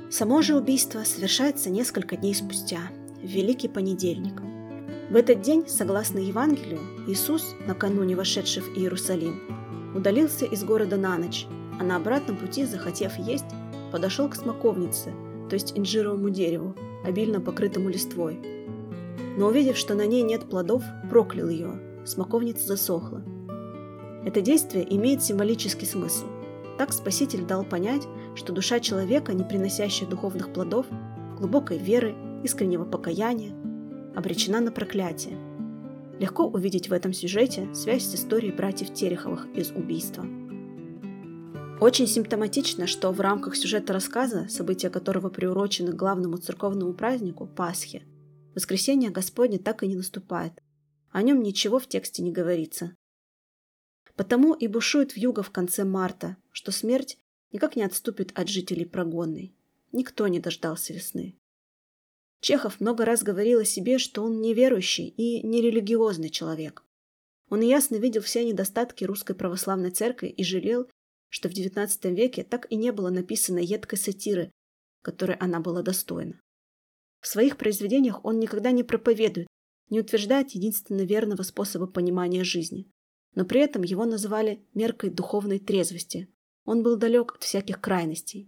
Само 0.10 0.42
же 0.42 0.56
убийство 0.56 1.04
совершается 1.04 1.70
несколько 1.70 2.16
дней 2.16 2.34
спустя, 2.34 2.80
в 3.22 3.28
Великий 3.28 3.68
Понедельник. 3.68 4.42
В 5.10 5.16
этот 5.16 5.42
день, 5.42 5.66
согласно 5.68 6.20
Евангелию, 6.20 6.80
Иисус, 7.08 7.56
накануне 7.68 8.16
вошедший 8.16 8.64
в 8.64 8.78
Иерусалим, 8.78 9.40
удалился 9.96 10.46
из 10.46 10.64
города 10.64 10.98
на 10.98 11.18
ночь, 11.18 11.46
а 11.80 11.84
на 11.84 11.98
обратном 11.98 12.38
пути, 12.38 12.66
захотев 12.66 13.18
есть, 13.20 13.46
подошел 13.92 14.30
к 14.30 14.36
смоковнице, 14.36 15.14
то 15.50 15.54
есть 15.54 15.78
инжировому 15.78 16.30
дереву, 16.30 16.76
обильно 17.04 17.40
покрытому 17.40 17.90
листвой. 17.90 18.55
Но 19.38 19.48
увидев, 19.48 19.78
что 19.78 19.96
на 19.96 20.06
ней 20.06 20.22
нет 20.22 20.50
плодов, 20.50 20.84
проклял 21.10 21.50
ее, 21.50 21.80
смоковница 22.06 22.68
засохла. 22.68 23.24
Это 24.26 24.42
действие 24.42 24.86
имеет 24.96 25.24
символический 25.24 25.88
смысл. 25.88 26.26
Так 26.78 26.92
Спаситель 26.92 27.46
дал 27.46 27.64
понять, 27.64 28.08
что 28.36 28.52
душа 28.54 28.80
человека, 28.80 29.34
не 29.34 29.44
приносящая 29.44 30.10
духовных 30.10 30.52
плодов, 30.52 30.88
глубокой 31.38 31.78
веры, 31.78 32.16
искреннего 32.44 32.86
покаяния, 32.86 33.54
обречена 34.16 34.62
на 34.62 34.72
проклятие. 34.72 35.38
Легко 36.20 36.46
увидеть 36.46 36.90
в 36.90 36.94
этом 36.94 37.14
сюжете 37.14 37.68
связь 37.74 38.06
с 38.06 38.16
историей 38.16 38.52
братьев 38.52 38.94
Тереховых 38.94 39.48
из 39.54 39.72
убийства. 39.72 40.26
Очень 41.82 42.08
симптоматично, 42.08 42.88
что 42.88 43.12
в 43.12 43.20
рамках 43.20 43.58
сюжета 43.58 43.92
рассказа, 43.92 44.48
события 44.50 44.90
которого 44.90 45.30
приурочены 45.30 45.92
к 45.92 45.96
главному 45.96 46.38
церковному 46.38 46.94
празднику– 46.94 47.48
Пасхе, 47.56 48.04
воскресенье 48.56 49.12
Господне 49.12 49.60
так 49.60 49.84
и 49.84 49.88
не 49.88 49.96
наступает. 49.96 50.64
О 51.12 51.22
нем 51.22 51.44
ничего 51.44 51.80
в 51.80 51.88
тексте 51.88 52.24
не 52.24 52.32
говорится. 52.32 52.96
Потому 54.16 54.54
и 54.54 54.68
бушует 54.68 55.12
в 55.12 55.18
юго 55.18 55.44
в 55.44 55.52
конце 55.52 55.84
марта, 55.84 56.38
что 56.52 56.72
смерть 56.72 57.18
никак 57.52 57.76
не 57.76 57.84
отступит 57.84 58.32
от 58.38 58.48
жителей 58.48 58.86
прогонной. 58.86 59.54
Никто 59.92 60.28
не 60.28 60.40
дождался 60.40 60.94
весны. 60.94 61.38
Чехов 62.42 62.80
много 62.80 63.06
раз 63.06 63.24
говорил 63.24 63.60
о 63.60 63.66
себе, 63.66 63.98
что 63.98 64.24
он 64.24 64.42
неверующий 64.42 65.08
и 65.08 65.46
нерелигиозный 65.46 66.30
человек. 66.30 66.84
Он 67.50 67.62
ясно 67.62 67.96
видел 67.96 68.22
все 68.22 68.44
недостатки 68.44 69.04
русской 69.04 69.36
православной 69.36 69.92
церкви 69.92 70.28
и 70.28 70.44
жалел, 70.44 70.90
что 71.30 71.50
в 71.50 71.54
XIX 71.54 72.14
веке 72.14 72.44
так 72.44 72.68
и 72.70 72.76
не 72.76 72.92
было 72.92 73.10
написано 73.10 73.60
едкой 73.60 74.00
сатиры, 74.00 74.52
которой 75.02 75.38
она 75.38 75.60
была 75.60 75.82
достойна. 75.82 76.40
В 77.26 77.28
своих 77.28 77.58
произведениях 77.58 78.24
он 78.24 78.40
никогда 78.40 78.70
не 78.70 78.84
проповедует, 78.84 79.48
не 79.90 80.00
утверждает 80.00 80.52
единственно 80.52 81.02
верного 81.02 81.42
способа 81.42 81.88
понимания 81.88 82.44
жизни, 82.44 82.86
но 83.34 83.46
при 83.46 83.62
этом 83.62 83.82
его 83.82 84.06
называли 84.06 84.64
меркой 84.76 85.10
духовной 85.10 85.58
трезвости. 85.58 86.30
Он 86.66 86.84
был 86.84 86.98
далек 86.98 87.34
от 87.34 87.44
всяких 87.44 87.82
крайностей, 87.82 88.48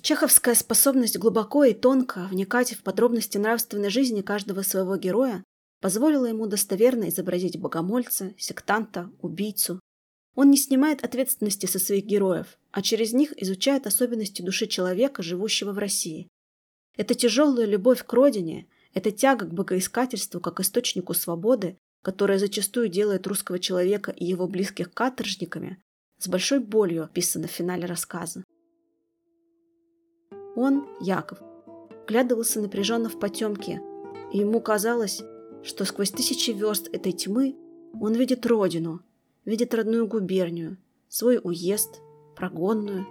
Чеховская 0.00 0.54
способность 0.54 1.18
глубоко 1.18 1.64
и 1.64 1.74
тонко 1.74 2.28
вникать 2.30 2.72
в 2.72 2.82
подробности 2.82 3.36
нравственной 3.36 3.90
жизни 3.90 4.22
каждого 4.22 4.62
своего 4.62 4.96
героя 4.96 5.44
позволила 5.82 6.24
ему 6.24 6.46
достоверно 6.46 7.10
изобразить 7.10 7.60
богомольца, 7.60 8.32
сектанта, 8.38 9.10
убийцу. 9.20 9.80
Он 10.34 10.50
не 10.50 10.56
снимает 10.56 11.04
ответственности 11.04 11.66
со 11.66 11.78
своих 11.78 12.06
героев, 12.06 12.58
а 12.70 12.80
через 12.80 13.12
них 13.12 13.34
изучает 13.42 13.86
особенности 13.86 14.40
души 14.40 14.66
человека, 14.66 15.22
живущего 15.22 15.72
в 15.72 15.78
России. 15.78 16.28
Это 16.96 17.14
тяжелая 17.14 17.66
любовь 17.66 18.04
к 18.04 18.12
родине, 18.12 18.68
это 18.92 19.10
тяга 19.10 19.46
к 19.46 19.52
богоискательству 19.52 20.40
как 20.40 20.60
источнику 20.60 21.14
свободы, 21.14 21.76
которая 22.02 22.38
зачастую 22.38 22.88
делает 22.88 23.26
русского 23.26 23.58
человека 23.58 24.12
и 24.12 24.24
его 24.24 24.46
близких 24.46 24.92
каторжниками, 24.92 25.82
с 26.18 26.28
большой 26.28 26.60
болью 26.60 27.04
описана 27.04 27.48
в 27.48 27.50
финале 27.50 27.86
рассказа. 27.86 28.44
Он, 30.54 30.86
Яков, 31.00 31.38
глядывался 32.06 32.60
напряженно 32.60 33.08
в 33.08 33.18
потемке, 33.18 33.80
и 34.32 34.38
ему 34.38 34.60
казалось, 34.60 35.22
что 35.64 35.84
сквозь 35.84 36.10
тысячи 36.10 36.52
верст 36.52 36.88
этой 36.92 37.12
тьмы 37.12 37.56
он 38.00 38.14
видит 38.14 38.46
родину, 38.46 39.00
видит 39.44 39.74
родную 39.74 40.06
губернию, 40.06 40.76
свой 41.08 41.40
уезд, 41.42 42.00
прогонную, 42.36 43.06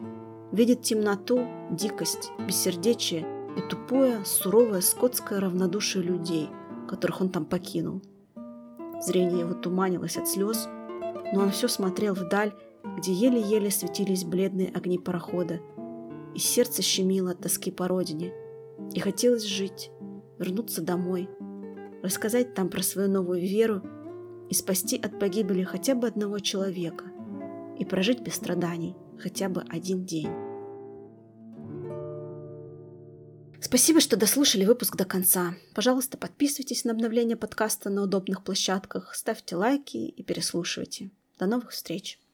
видит 0.54 0.84
темноту, 0.84 1.46
дикость, 1.72 2.30
бессердечие 2.48 3.43
и 3.58 3.62
тупое, 3.62 4.24
суровое 4.26 4.82
скотское 4.82 5.40
равнодушие 5.40 6.04
людей, 6.04 6.50
которых 6.88 7.22
он 7.22 7.30
там 7.30 7.46
покинул. 7.46 8.02
Зрение 9.02 9.42
его 9.42 9.54
туманилось 9.54 10.18
от 10.18 10.28
слез, 10.28 10.68
но 11.34 11.42
он 11.42 11.52
все 11.52 11.68
смотрел 11.68 12.14
вдаль, 12.14 12.54
где 12.98 13.12
еле-еле 13.12 13.70
светились 13.70 14.24
бледные 14.24 14.70
огни 14.70 14.98
парохода, 14.98 15.60
и 16.34 16.40
сердце 16.40 16.82
щемило 16.82 17.32
от 17.32 17.40
тоски 17.40 17.72
по 17.72 17.88
родине. 17.88 18.34
И 18.94 19.00
хотелось 19.00 19.44
жить, 19.44 19.92
вернуться 20.40 20.82
домой, 20.82 21.30
рассказать 22.02 22.54
там 22.54 22.70
про 22.70 22.82
свою 22.82 23.10
новую 23.10 23.42
веру 23.42 23.82
и 24.50 24.54
спасти 24.54 24.98
от 24.98 25.20
погибели 25.20 25.64
хотя 25.64 25.96
бы 25.96 26.08
одного 26.08 26.40
человека 26.40 27.06
и 27.78 27.86
прожить 27.86 28.22
без 28.22 28.36
страданий 28.36 28.96
хотя 29.20 29.50
бы 29.50 29.64
один 29.70 30.06
день. 30.06 30.43
Спасибо, 33.64 34.02
что 34.02 34.18
дослушали 34.18 34.66
выпуск 34.66 34.98
до 34.98 35.06
конца. 35.06 35.56
Пожалуйста, 35.74 36.18
подписывайтесь 36.18 36.84
на 36.84 36.92
обновление 36.92 37.38
подкаста 37.38 37.90
на 37.90 38.04
удобных 38.04 38.44
площадках, 38.44 39.16
ставьте 39.16 39.56
лайки 39.56 39.96
и 39.96 40.22
переслушивайте. 40.22 41.12
До 41.40 41.46
новых 41.46 41.72
встреч! 41.72 42.20